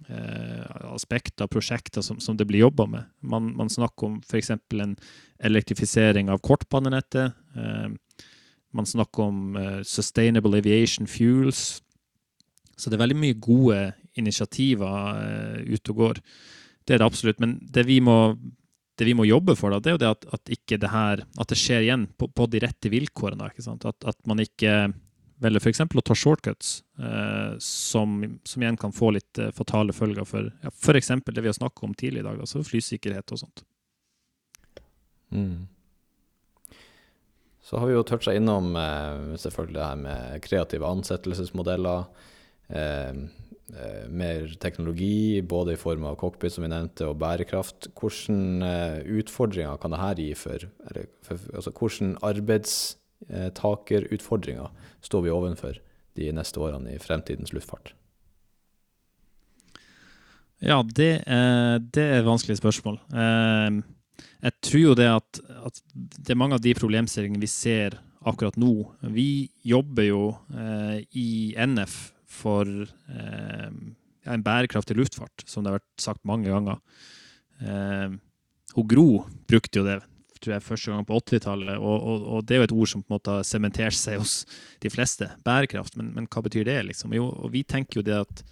eh, 0.10 0.66
aspekter, 0.92 1.48
prosjekter, 1.52 2.04
som, 2.06 2.20
som 2.20 2.38
det 2.38 2.48
blir 2.50 2.66
jobba 2.66 2.88
med. 2.90 3.12
Man, 3.22 3.54
man, 3.56 3.72
snakker 3.72 4.10
om 4.10 4.20
f.eks. 4.26 4.52
en 4.52 4.98
elektrifisering 5.40 6.32
av 6.34 6.44
kortbanenettet. 6.44 7.40
Man 8.76 8.90
snakker 8.90 9.30
om 9.30 9.56
uh, 9.58 9.80
sustainable 9.88 10.60
aviation 10.60 11.08
fuels. 11.08 11.82
Så 12.76 12.92
det 12.92 12.98
er 12.98 13.06
veldig 13.06 13.22
mye 13.22 13.40
gode 13.40 13.80
initiativer 14.20 15.16
uh, 15.16 15.58
ute 15.64 15.94
og 15.94 16.04
går. 16.04 16.22
Det 16.86 16.96
er 16.96 17.02
det 17.02 17.08
absolutt. 17.08 17.42
Men 17.44 17.58
det 17.72 17.88
vi 17.88 18.02
må 18.04 18.36
det 18.96 19.08
vi 19.10 19.16
må 19.18 19.26
jobbe 19.28 19.58
for, 19.60 19.74
da, 19.74 19.82
det 19.84 19.92
er 19.92 19.96
jo 19.98 20.00
det 20.00 20.12
at, 20.14 20.28
at 20.38 20.52
ikke 20.56 20.78
det 20.80 20.88
her, 20.88 21.24
at 21.36 21.50
det 21.52 21.58
skjer 21.60 21.84
igjen 21.84 22.06
på, 22.16 22.30
på 22.32 22.46
de 22.48 22.62
rette 22.64 22.92
vilkårene. 22.92 23.50
ikke 23.52 23.66
sant? 23.66 23.84
At, 23.90 23.98
at 24.08 24.16
man 24.30 24.40
ikke 24.40 24.72
velger 25.44 25.62
f.eks. 25.62 25.84
å 25.84 26.04
ta 26.06 26.16
shortcuts, 26.16 26.78
eh, 27.00 27.56
som, 27.60 28.18
som, 28.48 28.64
igjen 28.64 28.80
kan 28.80 28.96
få 28.96 29.12
litt 29.18 29.42
eh, 29.42 29.52
fatale 29.56 29.96
følger 29.96 30.28
for 30.28 30.48
ja, 30.48 30.72
f.eks. 30.72 31.12
det 31.28 31.44
vi 31.44 31.52
har 31.52 31.58
snakket 31.58 31.88
om 31.88 31.96
tidlig 31.98 32.24
i 32.24 32.28
dag, 32.28 32.40
altså 32.40 32.64
flysikkerhet 32.66 33.36
og 33.36 33.42
sånt. 33.44 33.66
Mm. 35.36 35.66
Så 37.66 37.80
har 37.82 37.90
vi 37.90 37.96
jo 37.96 38.04
toucha 38.06 38.30
innom 38.38 38.76
eh, 38.78 39.32
selvfølgelig 39.42 39.80
det 39.80 39.86
her 39.88 39.96
med 39.98 40.44
kreative 40.46 40.86
ansettelsesmodeller. 40.86 42.04
Eh, 42.70 43.10
eh, 43.10 44.06
mer 44.14 44.54
teknologi, 44.62 45.42
både 45.42 45.74
i 45.74 45.80
form 45.82 46.06
av 46.06 46.14
cockpit, 46.22 46.54
som 46.54 46.62
vi 46.62 46.70
nevnte, 46.70 47.10
og 47.10 47.18
bærekraft. 47.24 47.90
Hvilke 47.98 48.70
utfordringer 49.18 49.82
kan 49.82 49.98
dette 49.98 50.22
gi 50.22 50.38
for, 50.38 50.62
eller, 50.92 51.10
for 51.26 51.42
altså, 51.58 51.74
Hvilke 51.74 52.22
arbeidstakerutfordringer 52.30 54.70
står 55.10 55.26
vi 55.26 55.34
overfor 55.34 55.82
de 56.22 56.30
neste 56.38 56.62
årene 56.62 56.94
i 56.94 57.02
fremtidens 57.02 57.50
luftfart? 57.56 57.96
Ja, 60.62 60.86
det, 60.86 61.26
det 61.26 62.04
er 62.04 62.22
et 62.22 62.30
vanskelig 62.30 62.62
spørsmål. 62.62 63.02
Eh, 63.10 63.82
jeg 64.46 64.58
tror 64.64 64.82
jo 64.82 64.96
det 64.98 65.08
at, 65.10 65.40
at, 65.70 65.82
det 65.94 66.34
er 66.34 66.40
mange 66.40 66.58
av 66.58 66.64
de 66.64 66.74
problemstillingene 66.78 67.44
vi 67.44 67.52
ser 67.52 67.98
akkurat 68.26 68.58
nå. 68.58 68.74
Vi 69.14 69.48
jobber 69.68 70.08
jo 70.08 70.24
eh, 70.54 71.04
i 71.18 71.30
NF 71.58 71.98
for 72.36 72.68
eh, 72.68 73.70
en 74.26 74.46
bærekraftig 74.46 74.98
luftfart, 74.98 75.46
som 75.46 75.64
det 75.64 75.72
har 75.72 75.80
vært 75.80 76.06
sagt 76.08 76.26
mange 76.28 76.50
ganger. 76.50 76.82
Eh, 77.62 78.18
Gro 78.76 79.10
brukte 79.48 79.80
jo 79.80 79.88
det 79.88 80.02
tror 80.46 80.56
jeg, 80.56 80.66
første 80.66 80.92
gang 80.92 81.06
på 81.08 81.18
80-tallet, 81.22 81.78
og, 81.80 81.96
og, 81.96 82.26
og, 82.36 82.46
det 82.46 82.56
er 82.56 82.62
jo 82.62 82.68
et 82.68 82.76
ord 82.76 82.92
som 82.92 83.04
på 83.04 83.10
en 83.10 83.16
måte 83.18 83.38
har 83.38 83.48
sementert 83.48 83.98
seg 83.98 84.20
hos 84.22 84.36
de 84.84 84.92
fleste. 84.94 85.30
Bærekraft, 85.48 85.98
men, 86.00 86.12
men, 86.16 86.28
hva 86.32 86.44
betyr 86.46 86.68
det? 86.68 86.78
liksom? 86.92 87.16
Jo, 87.18 87.30
og 87.32 87.54
vi 87.56 87.64
tenker 87.68 88.02
jo 88.02 88.06
det 88.06 88.20
at 88.26 88.44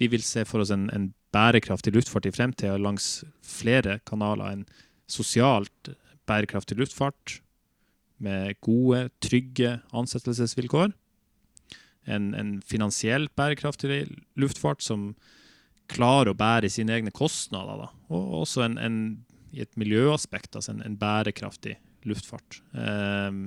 vi 0.00 0.10
vil 0.12 0.24
se 0.24 0.44
for 0.48 0.64
oss 0.64 0.72
en, 0.74 0.88
en 0.94 1.10
bærekraftig 1.34 1.94
luftfart 1.94 2.28
i 2.28 2.34
fremtida 2.34 2.76
langs 2.80 3.24
flere 3.44 3.98
kanaler. 4.08 4.52
En 4.52 4.66
sosialt 5.10 5.94
bærekraftig 6.28 6.78
luftfart 6.78 7.40
med 8.22 8.56
gode, 8.64 9.08
trygge 9.20 9.78
ansettelsesvilkår 9.96 10.94
en, 12.06 12.34
en 12.34 12.56
finansielt 12.66 13.34
bærekraftig 13.38 14.04
luftfart 14.38 14.84
som 14.84 15.10
klarer 15.90 16.32
å 16.32 16.38
bære 16.38 16.70
sine 16.72 16.96
egne 16.96 17.12
kostnader. 17.14 17.84
Da. 17.84 17.90
Og 18.14 18.40
også 18.42 18.64
en, 18.66 18.78
en, 18.82 18.98
i 19.54 19.62
et 19.64 19.78
miljøaspekt, 19.78 20.56
altså 20.58 20.76
en, 20.76 20.98
bærekraftig 20.98 21.76
luftfart. 22.06 22.60
Um, 22.72 23.46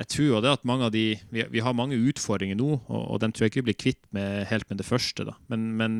jeg 0.00 0.08
tror 0.08 0.28
jo 0.28 0.40
det 0.44 0.52
at 0.54 0.68
mange 0.68 0.86
av 0.88 0.92
de, 0.94 1.04
vi, 1.34 1.44
vi 1.52 1.62
har 1.64 1.76
mange 1.76 1.98
utfordringer 2.00 2.56
nå, 2.56 2.70
og, 2.80 3.02
og 3.02 3.20
dem 3.20 3.34
tror 3.34 3.44
jeg 3.46 3.52
ikke 3.52 3.62
vi 3.62 3.68
blir 3.70 3.80
kvitt 3.84 4.00
med, 4.16 4.46
helt 4.48 4.68
med 4.70 4.80
det 4.80 4.88
første. 4.88 5.26
Da. 5.28 5.36
Men, 5.52 5.66
men 5.76 5.98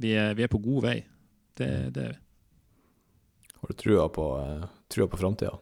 vi, 0.00 0.14
er, 0.16 0.32
vi, 0.38 0.46
er, 0.46 0.52
på 0.52 0.62
god 0.62 0.86
vei. 0.86 0.96
Det, 1.58 1.68
det 1.92 2.06
er 2.06 2.14
vi. 2.14 2.20
Har 3.62 3.70
du 3.70 3.78
trua 3.78 4.08
på, 4.10 4.24
uh, 4.40 4.64
trua 4.90 5.06
på 5.12 5.20
framtida? 5.20 5.52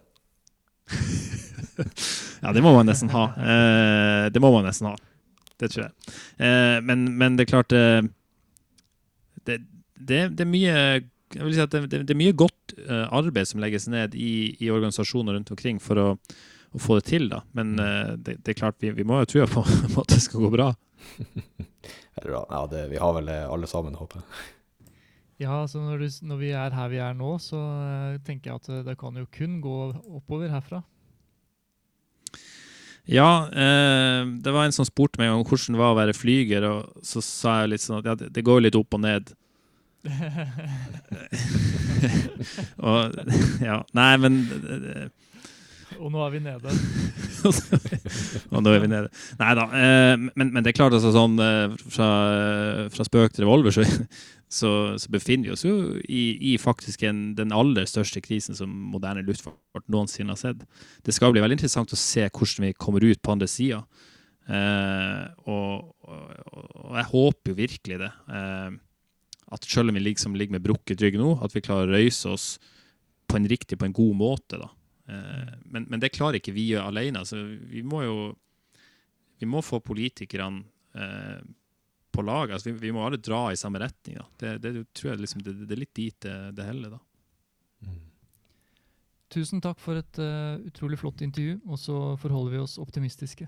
ja, 2.43 2.53
det 2.55 2.63
må 2.65 2.73
man 2.75 2.89
nesten 2.89 3.11
ha. 3.13 3.27
Eh, 3.37 4.25
det 4.33 4.43
må 4.43 4.51
man 4.55 4.67
nesten 4.67 4.91
ha. 4.91 4.95
Det 5.61 5.71
tror 5.73 5.87
jeg. 5.87 6.15
Eh, 6.41 6.79
men, 6.87 7.05
men, 7.21 7.37
det 7.37 7.47
er 7.47 7.51
klart 7.51 7.75
eh, 7.77 8.01
det, 9.45 9.61
det, 9.99 10.23
det, 10.39 10.47
er 10.47 10.51
mye 10.51 10.75
jeg 10.75 11.45
vil 11.45 11.55
si 11.55 11.63
at 11.63 11.75
det, 11.75 12.03
det 12.09 12.15
er 12.15 12.19
mye 12.19 12.35
godt 12.35 12.73
uh, 12.89 13.07
arbeid 13.15 13.47
som 13.47 13.61
legges 13.63 13.87
ned 13.91 14.17
i, 14.19 14.57
i 14.59 14.71
organisasjoner 14.73 15.37
rundt 15.37 15.53
omkring 15.55 15.79
for 15.83 16.01
å, 16.01 16.07
å, 16.73 16.81
få 16.81 17.01
det 17.01 17.09
til. 17.11 17.29
da. 17.33 17.43
Men 17.57 17.75
uh, 17.81 18.15
det, 18.17 18.41
er 18.45 18.59
klart, 18.59 18.79
vi, 18.83 18.93
vi 18.97 19.07
må 19.07 19.21
jo 19.23 19.31
tro 19.35 19.49
på, 19.51 19.65
på, 19.95 20.05
at 20.05 20.15
det 20.15 20.23
skal 20.25 20.47
gå 20.47 20.53
bra. 20.55 20.71
ja, 22.21 22.65
vi 22.71 23.01
har 23.01 23.13
vel 23.17 23.31
det 23.31 23.43
alle 23.49 23.71
sammen, 23.71 23.99
håper 23.99 24.23
jeg. 24.23 24.49
Ja, 25.41 25.63
altså 25.63 25.81
når, 25.81 26.03
du, 26.03 26.17
når, 26.29 26.41
vi 26.43 26.51
er 26.53 26.75
her 26.77 26.89
vi 26.93 26.99
er 27.01 27.15
nå, 27.17 27.35
så 27.41 27.59
uh, 27.59 28.21
tenker 28.27 28.53
jeg 28.53 28.61
at 28.61 28.89
det 28.91 28.99
kan 29.01 29.17
jo 29.17 29.29
kun 29.33 29.61
gå 29.65 29.77
oppover 30.21 30.53
herfra. 30.53 30.83
Ja, 33.11 33.49
eh, 33.49 34.27
det 34.39 34.53
var 34.55 34.65
en 34.65 34.73
som 34.73 34.87
spurte 34.87 35.19
meg 35.19 35.33
om 35.33 35.41
hvordan 35.43 35.75
det 35.75 35.81
var 35.81 35.95
å 35.95 35.99
være 35.99 36.15
flyger, 36.15 36.63
og 36.69 37.07
så 37.07 37.23
sa 37.25 37.61
jeg 37.63 37.73
litt 37.73 37.83
sånn 37.83 37.99
at 37.99 38.07
ja, 38.07 38.15
det, 38.21 38.29
det 38.37 38.45
går 38.47 38.61
litt 38.63 38.79
opp 38.79 38.95
og 38.95 39.03
ned. 39.03 39.33
og 42.91 43.19
ja, 43.61 43.81
nei, 43.97 44.13
men 44.23 44.39
Og 46.01 46.11
nå 46.13 46.21
er 46.25 46.33
vi 46.33 46.41
nede. 46.43 46.73
og 48.55 48.63
nå 48.65 48.73
er 48.73 48.83
vi 48.83 48.91
nede. 48.91 49.11
Nei 49.41 49.55
da. 49.59 49.67
Eh, 49.77 50.15
men, 50.19 50.51
men, 50.51 50.61
det 50.63 50.73
er 50.73 50.79
klart, 50.79 50.97
altså 50.97 51.13
sånn 51.15 51.37
eh, 51.45 51.75
fra, 51.93 52.11
fra 52.95 53.07
spøk 53.07 53.37
til 53.37 53.45
revolver, 53.45 53.75
så, 53.75 53.85
så, 54.61 54.73
så, 55.01 55.13
befinner 55.13 55.51
vi 55.51 55.55
oss 55.57 55.67
jo 55.67 55.75
i, 56.05 56.25
i 56.53 56.57
faktisk 56.61 57.05
en, 57.09 57.31
den 57.39 57.53
aller 57.57 57.89
største 57.91 58.23
krisen 58.25 58.57
som 58.59 58.73
moderne 58.95 59.25
luftfart 59.27 59.87
noensinne 59.93 60.35
har 60.35 60.41
sett. 60.41 60.65
Det 61.05 61.17
skal 61.17 61.35
bli 61.35 61.45
veldig 61.45 61.61
interessant 61.61 61.93
å 61.93 62.01
se 62.01 62.27
hvordan 62.29 62.71
vi 62.71 62.79
kommer 62.81 63.05
ut 63.05 63.23
på 63.23 63.37
andre 63.37 63.51
sida. 63.51 63.83
Eh, 64.51 65.25
og, 65.47 65.93
og, 66.09 66.25
og, 66.49 66.97
jeg 66.97 67.11
håper 67.13 67.53
jo 67.53 67.61
virkelig 67.61 68.01
det. 68.03 68.13
Eh, 68.33 68.81
at 69.51 69.67
selv 69.67 69.91
om 69.91 69.99
vi 69.99 70.09
liksom 70.09 70.37
ligger 70.39 70.57
med 70.57 70.65
brukket 70.65 71.03
rygg 71.03 71.19
nå, 71.21 71.37
at 71.45 71.55
vi 71.55 71.63
klarer 71.65 71.91
å 71.91 71.99
røyse 71.99 72.31
oss 72.31 72.53
på 73.31 73.39
en 73.39 73.49
riktig, 73.51 73.79
på 73.79 73.87
en 73.87 73.95
god 73.95 74.15
måte. 74.19 74.59
da. 74.59 74.71
Eh, 75.11 75.55
men, 75.65 75.87
men, 75.89 76.01
det 76.01 76.13
klarer 76.15 76.39
ikke 76.39 76.55
vi 76.55 76.71
alene. 76.79 77.23
Altså, 77.25 77.41
vi 77.71 77.83
må 77.87 78.05
jo 78.07 78.19
vi 79.41 79.49
må 79.49 79.63
få 79.65 79.81
politikerne 79.81 80.61
eh, 80.95 81.41
på 82.13 82.25
lag. 82.27 82.53
Altså, 82.53 82.71
vi, 82.71 82.77
vi, 82.83 82.93
må 82.93 83.07
alle 83.07 83.21
dra 83.23 83.47
i 83.53 83.59
samme 83.59 83.81
retning. 83.81 84.19
Det, 84.39 84.59
det, 84.61 84.75
tror 84.93 85.15
jeg 85.15 85.23
liksom, 85.23 85.45
det, 85.47 85.55
det, 85.63 85.73
er 85.73 85.81
litt 85.81 85.95
dit 85.97 86.27
det, 86.27 86.35
det 86.59 86.67
heller. 86.67 86.99
da. 86.99 87.01
Mm. 87.87 88.03
Tusen 89.33 89.63
takk 89.65 89.81
for 89.81 89.97
et 89.97 90.21
uh, 90.21 90.59
utrolig 90.67 90.99
flott 91.01 91.23
intervju, 91.23 91.61
og 91.71 91.79
så 91.79 91.97
forholder 92.21 92.57
vi 92.57 92.61
oss 92.61 92.77
optimistiske. 92.83 93.47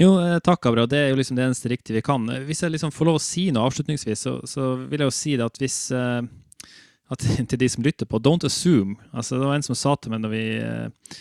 Jo, 0.00 0.08
takk, 0.40 0.64
Abra. 0.66 0.86
Det 0.88 0.98
er 0.98 1.10
jo 1.12 1.18
liksom 1.20 1.36
det 1.36 1.44
eneste 1.44 1.68
riktige 1.70 1.98
vi 1.98 2.06
kan. 2.06 2.24
Hvis 2.48 2.64
jeg 2.64 2.72
liksom 2.72 2.90
får 2.96 3.10
lov 3.10 3.20
å 3.20 3.22
si 3.22 3.50
noe 3.52 3.68
avslutningsvis, 3.68 4.24
så, 4.24 4.38
så 4.48 4.72
vil 4.80 5.04
jeg 5.04 5.12
jo 5.12 5.14
si 5.14 5.36
det 5.36 5.46
at 5.46 5.60
hvis 5.60 5.76
uh, 5.92 6.24
at, 7.12 7.26
Til 7.50 7.60
de 7.60 7.68
som 7.68 7.84
lytter 7.84 8.08
på, 8.08 8.20
don't 8.22 8.46
assume. 8.48 8.96
Altså, 9.12 9.36
det 9.38 9.46
var 9.46 9.58
en 9.58 9.66
som 9.66 9.78
sa 9.78 9.96
til 9.96 10.14
meg 10.14 10.24
når 10.24 10.32
vi 10.32 10.46
uh, 10.64 11.18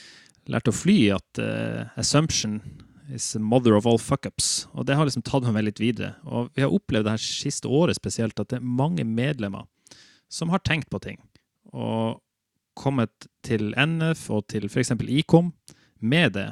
lærte 0.51 0.71
å 0.71 0.75
fly, 0.75 0.97
at 1.15 1.41
assumption 1.99 2.60
is 3.12 3.36
mother 3.36 3.75
of 3.75 3.86
all 3.86 3.99
fuckups. 3.99 4.67
Og 4.73 4.88
det 4.88 4.95
har 4.95 5.06
liksom 5.06 5.23
tatt 5.27 5.47
meg 5.51 5.67
litt 5.67 5.82
videre. 5.84 6.15
Og 6.25 6.49
vi 6.56 6.63
har 6.63 6.73
opplevd 6.73 7.08
det 7.08 7.15
her 7.17 7.23
siste 7.23 7.69
året 7.69 7.99
spesielt, 7.99 8.39
at 8.39 8.49
det 8.51 8.60
er 8.60 8.65
mange 8.82 9.06
medlemmer 9.08 9.67
som 10.32 10.51
har 10.54 10.63
tenkt 10.63 10.89
på 10.89 11.01
ting. 11.04 11.19
Og 11.75 12.21
kommet 12.77 13.27
til 13.45 13.73
NF 13.75 14.30
og 14.32 14.47
til 14.51 14.69
f.eks. 14.69 14.93
Ikom 15.08 15.51
med 15.99 16.38
det. 16.38 16.49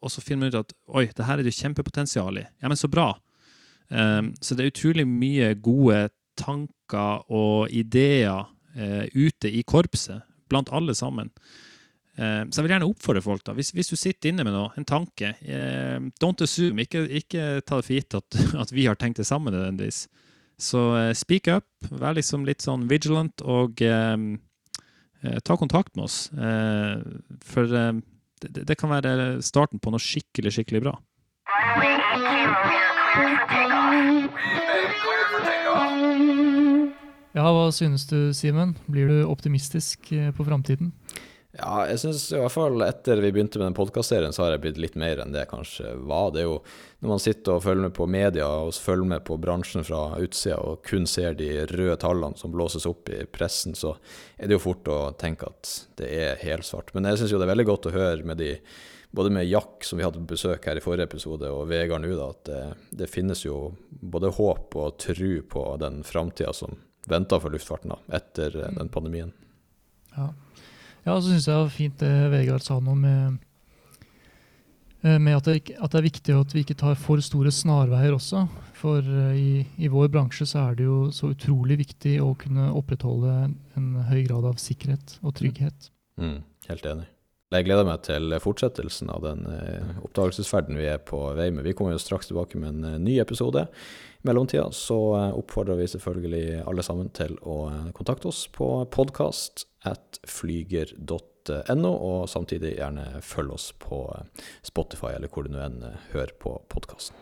Og 0.00 0.12
så 0.12 0.22
finner 0.24 0.46
man 0.46 0.54
ut 0.54 0.62
at 0.62 0.72
oi, 0.88 1.08
det 1.16 1.26
her 1.28 1.40
er 1.40 1.46
det 1.46 1.56
kjempepotensial 1.56 2.40
i. 2.40 2.46
Ja, 2.62 2.70
men 2.70 2.80
så 2.80 2.88
bra. 2.88 3.12
Um, 3.88 4.32
så 4.40 4.54
det 4.54 4.64
er 4.64 4.72
utrolig 4.72 5.06
mye 5.08 5.52
gode 5.60 6.08
tanker 6.38 7.26
og 7.28 7.68
ideer 7.74 8.46
uh, 8.46 8.56
ute 8.70 9.50
i 9.50 9.64
korpset, 9.66 10.22
blant 10.50 10.70
alle 10.70 10.94
sammen. 10.94 11.32
Eh, 12.20 12.42
så 12.50 12.60
jeg 12.60 12.66
vil 12.66 12.74
gjerne 12.74 12.88
oppfordre 12.90 13.22
folk, 13.24 13.42
da, 13.46 13.54
hvis, 13.56 13.70
hvis 13.76 13.92
du 13.92 13.96
sitter 13.96 14.32
inne 14.32 14.44
med 14.44 14.52
noe, 14.52 14.72
en 14.76 14.86
tanke 14.88 15.30
eh, 15.40 15.98
Don't 16.20 16.42
assume, 16.44 16.84
ikke, 16.84 17.04
ikke, 17.20 17.44
ta 17.62 17.78
det 17.78 17.86
for 17.86 17.96
gitt 17.96 18.16
at, 18.18 18.38
at, 18.64 18.74
vi 18.74 18.88
har 18.88 18.98
tenkt 19.00 19.22
det 19.22 19.28
samme 19.28 19.52
nødvendigvis. 19.54 20.04
Så 20.60 20.82
eh, 20.98 21.12
speak 21.16 21.48
up, 21.52 21.68
vær 21.88 22.18
liksom 22.18 22.44
litt 22.48 22.66
sånn 22.66 22.88
vigilant, 22.90 23.44
og 23.46 23.80
eh, 23.86 24.16
eh 25.24 25.38
ta 25.46 25.56
kontakt 25.60 25.94
med 25.96 26.08
oss. 26.08 26.18
Eh, 26.34 26.98
for 27.46 27.70
det, 27.70 28.66
det, 28.66 28.76
kan 28.80 28.92
være 28.92 29.40
starten 29.44 29.80
på 29.80 29.92
noe 29.94 30.02
skikkelig, 30.02 30.58
skikkelig 30.58 30.84
bra. 30.88 30.98
Ja, 37.40 37.48
hva 37.56 37.70
synes 37.72 38.04
du, 38.10 38.34
Simen? 38.36 38.74
Blir 38.90 39.08
du 39.08 39.18
optimistisk 39.24 40.10
på 40.36 40.44
framtiden? 40.44 40.90
Ja, 41.56 41.86
jeg 41.88 41.98
synes 41.98 42.26
i 42.30 42.38
hvert 42.38 42.52
fall 42.52 42.82
etter 42.84 43.18
vi 43.24 43.30
begynte 43.34 43.58
med 43.58 43.70
den 43.70 43.76
podkastserien, 43.78 44.34
så 44.34 44.44
har 44.44 44.52
jeg 44.54 44.62
blitt 44.62 44.80
litt 44.82 44.98
mer 45.00 45.22
enn 45.22 45.32
det 45.34 45.48
kanskje 45.50 45.96
var. 46.06 46.28
Det 46.34 46.44
er 46.44 46.46
jo 46.46 46.58
når 47.00 47.10
man 47.10 47.22
sitter 47.22 47.56
og 47.56 47.64
følger 47.64 47.86
med 47.88 47.94
på 47.96 48.06
media 48.06 48.46
og 48.46 48.74
følger 48.76 49.08
med 49.14 49.24
på 49.26 49.38
bransjen 49.40 49.86
fra 49.86 50.02
utsida 50.22 50.60
og 50.60 50.84
kun 50.86 51.08
ser 51.10 51.34
de 51.38 51.48
røde 51.72 51.96
tallene 52.04 52.38
som 52.38 52.52
blåses 52.54 52.86
opp 52.86 53.10
i 53.10 53.24
pressen, 53.24 53.74
så 53.74 53.96
er 54.36 54.46
det 54.46 54.58
jo 54.58 54.62
fort 54.62 54.92
å 54.92 55.00
tenke 55.18 55.48
at 55.48 55.72
det 55.98 56.12
er 56.20 56.44
helsvart. 56.44 56.92
Men 56.94 57.08
jeg 57.08 57.22
syns 57.22 57.34
jo 57.34 57.40
det 57.40 57.48
er 57.48 57.54
veldig 57.54 57.70
godt 57.72 57.88
å 57.88 57.94
høre 57.96 58.28
med 58.28 58.38
de 58.44 58.52
både 59.10 59.32
med 59.34 59.48
Jack, 59.48 59.80
som 59.88 59.98
vi 59.98 60.04
hadde 60.06 60.20
på 60.22 60.36
besøk 60.36 60.68
her 60.70 60.78
i 60.78 60.84
forrige 60.84 61.08
episode, 61.08 61.48
og 61.50 61.66
Vegard 61.72 62.04
nå, 62.04 62.12
at 62.28 62.44
det, 62.46 62.62
det, 63.00 63.10
finnes 63.10 63.42
jo 63.42 63.72
både 63.90 64.30
håp 64.36 64.76
og 64.78 65.00
tru 65.02 65.40
på 65.50 65.64
den 65.82 66.04
framtida 66.06 66.54
som 66.54 66.78
venta 67.08 67.38
for 67.40 67.52
luftfarten 67.52 67.94
da, 67.94 68.00
etter 68.20 68.56
mm. 68.56 68.74
den 68.78 68.88
Mm. 68.88 68.94
pandemien. 68.94 69.32
Ja, 70.16 70.32
ja 71.04 71.14
og 71.14 71.22
så 71.22 71.30
syns 71.30 71.46
jeg 71.46 71.54
det 71.54 71.62
var 71.62 71.70
fint 71.74 72.02
det 72.02 72.30
Vegard 72.32 72.62
sa 72.62 72.80
nå 72.80 72.94
med, 72.98 73.38
eh, 75.02 75.18
med 75.18 75.36
at, 75.36 75.44
det, 75.44 75.76
at 75.78 75.92
det 75.92 76.00
er 76.00 76.08
viktig 76.08 76.34
at 76.36 76.54
vi 76.54 76.64
ikke 76.64 76.78
tar 76.78 76.98
for 76.98 77.20
store 77.20 77.52
snarveier 77.54 78.12
også. 78.16 78.48
For 78.80 78.98
eh, 78.98 79.36
i, 79.36 79.66
i 79.78 79.88
vår 79.92 80.08
bransje 80.08 80.46
så 80.46 80.66
er 80.70 80.80
det 80.80 80.88
jo 80.88 81.10
så 81.14 81.32
utrolig 81.34 81.78
viktig 81.84 82.18
å 82.24 82.34
kunne 82.34 82.72
opprettholde 82.72 83.54
en 83.76 83.88
høy 84.10 84.24
grad 84.26 84.44
av 84.44 84.60
sikkerhet 84.60 85.18
og 85.22 85.36
trygghet. 85.40 85.90
Mm, 86.20 86.42
helt 86.68 86.86
enig. 86.86 87.08
Jeg 87.50 87.64
gleder 87.66 87.82
meg 87.82 88.04
til 88.06 88.30
fortsettelsen 88.38 89.08
av 89.10 89.24
den 89.24 89.40
eh, 89.50 89.96
oppdagelsesferden 90.06 90.76
vi 90.78 90.84
er 90.86 91.00
på 91.02 91.18
vei 91.34 91.48
med. 91.50 91.64
Vi 91.66 91.72
kommer 91.74 91.96
jo 91.96 92.02
straks 92.02 92.30
tilbake 92.30 92.60
med 92.62 92.76
en 92.76 92.84
eh, 92.92 93.00
ny 93.02 93.16
episode. 93.18 93.64
I 94.22 94.28
mellomtida 94.28 94.68
så 94.70 94.98
eh, 95.18 95.34
oppfordrer 95.34 95.80
vi 95.80 95.88
selvfølgelig 95.90 96.60
alle 96.62 96.84
sammen 96.86 97.10
til 97.10 97.34
å 97.42 97.56
kontakte 97.96 98.30
oss 98.30 98.44
på 98.54 98.68
podkast 98.94 99.66
og 101.50 102.28
samtidig 102.30 102.76
gjerne 102.76 103.18
følg 103.26 103.56
oss 103.56 103.72
på 103.82 104.04
Spotify 104.62 105.16
eller 105.16 105.32
hvor 105.32 105.42
du 105.42 105.50
nå 105.50 105.64
enn 105.64 105.82
hører 106.12 106.36
på 106.38 106.54
podkasten. 106.70 107.18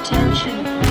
Attention. 0.00 0.89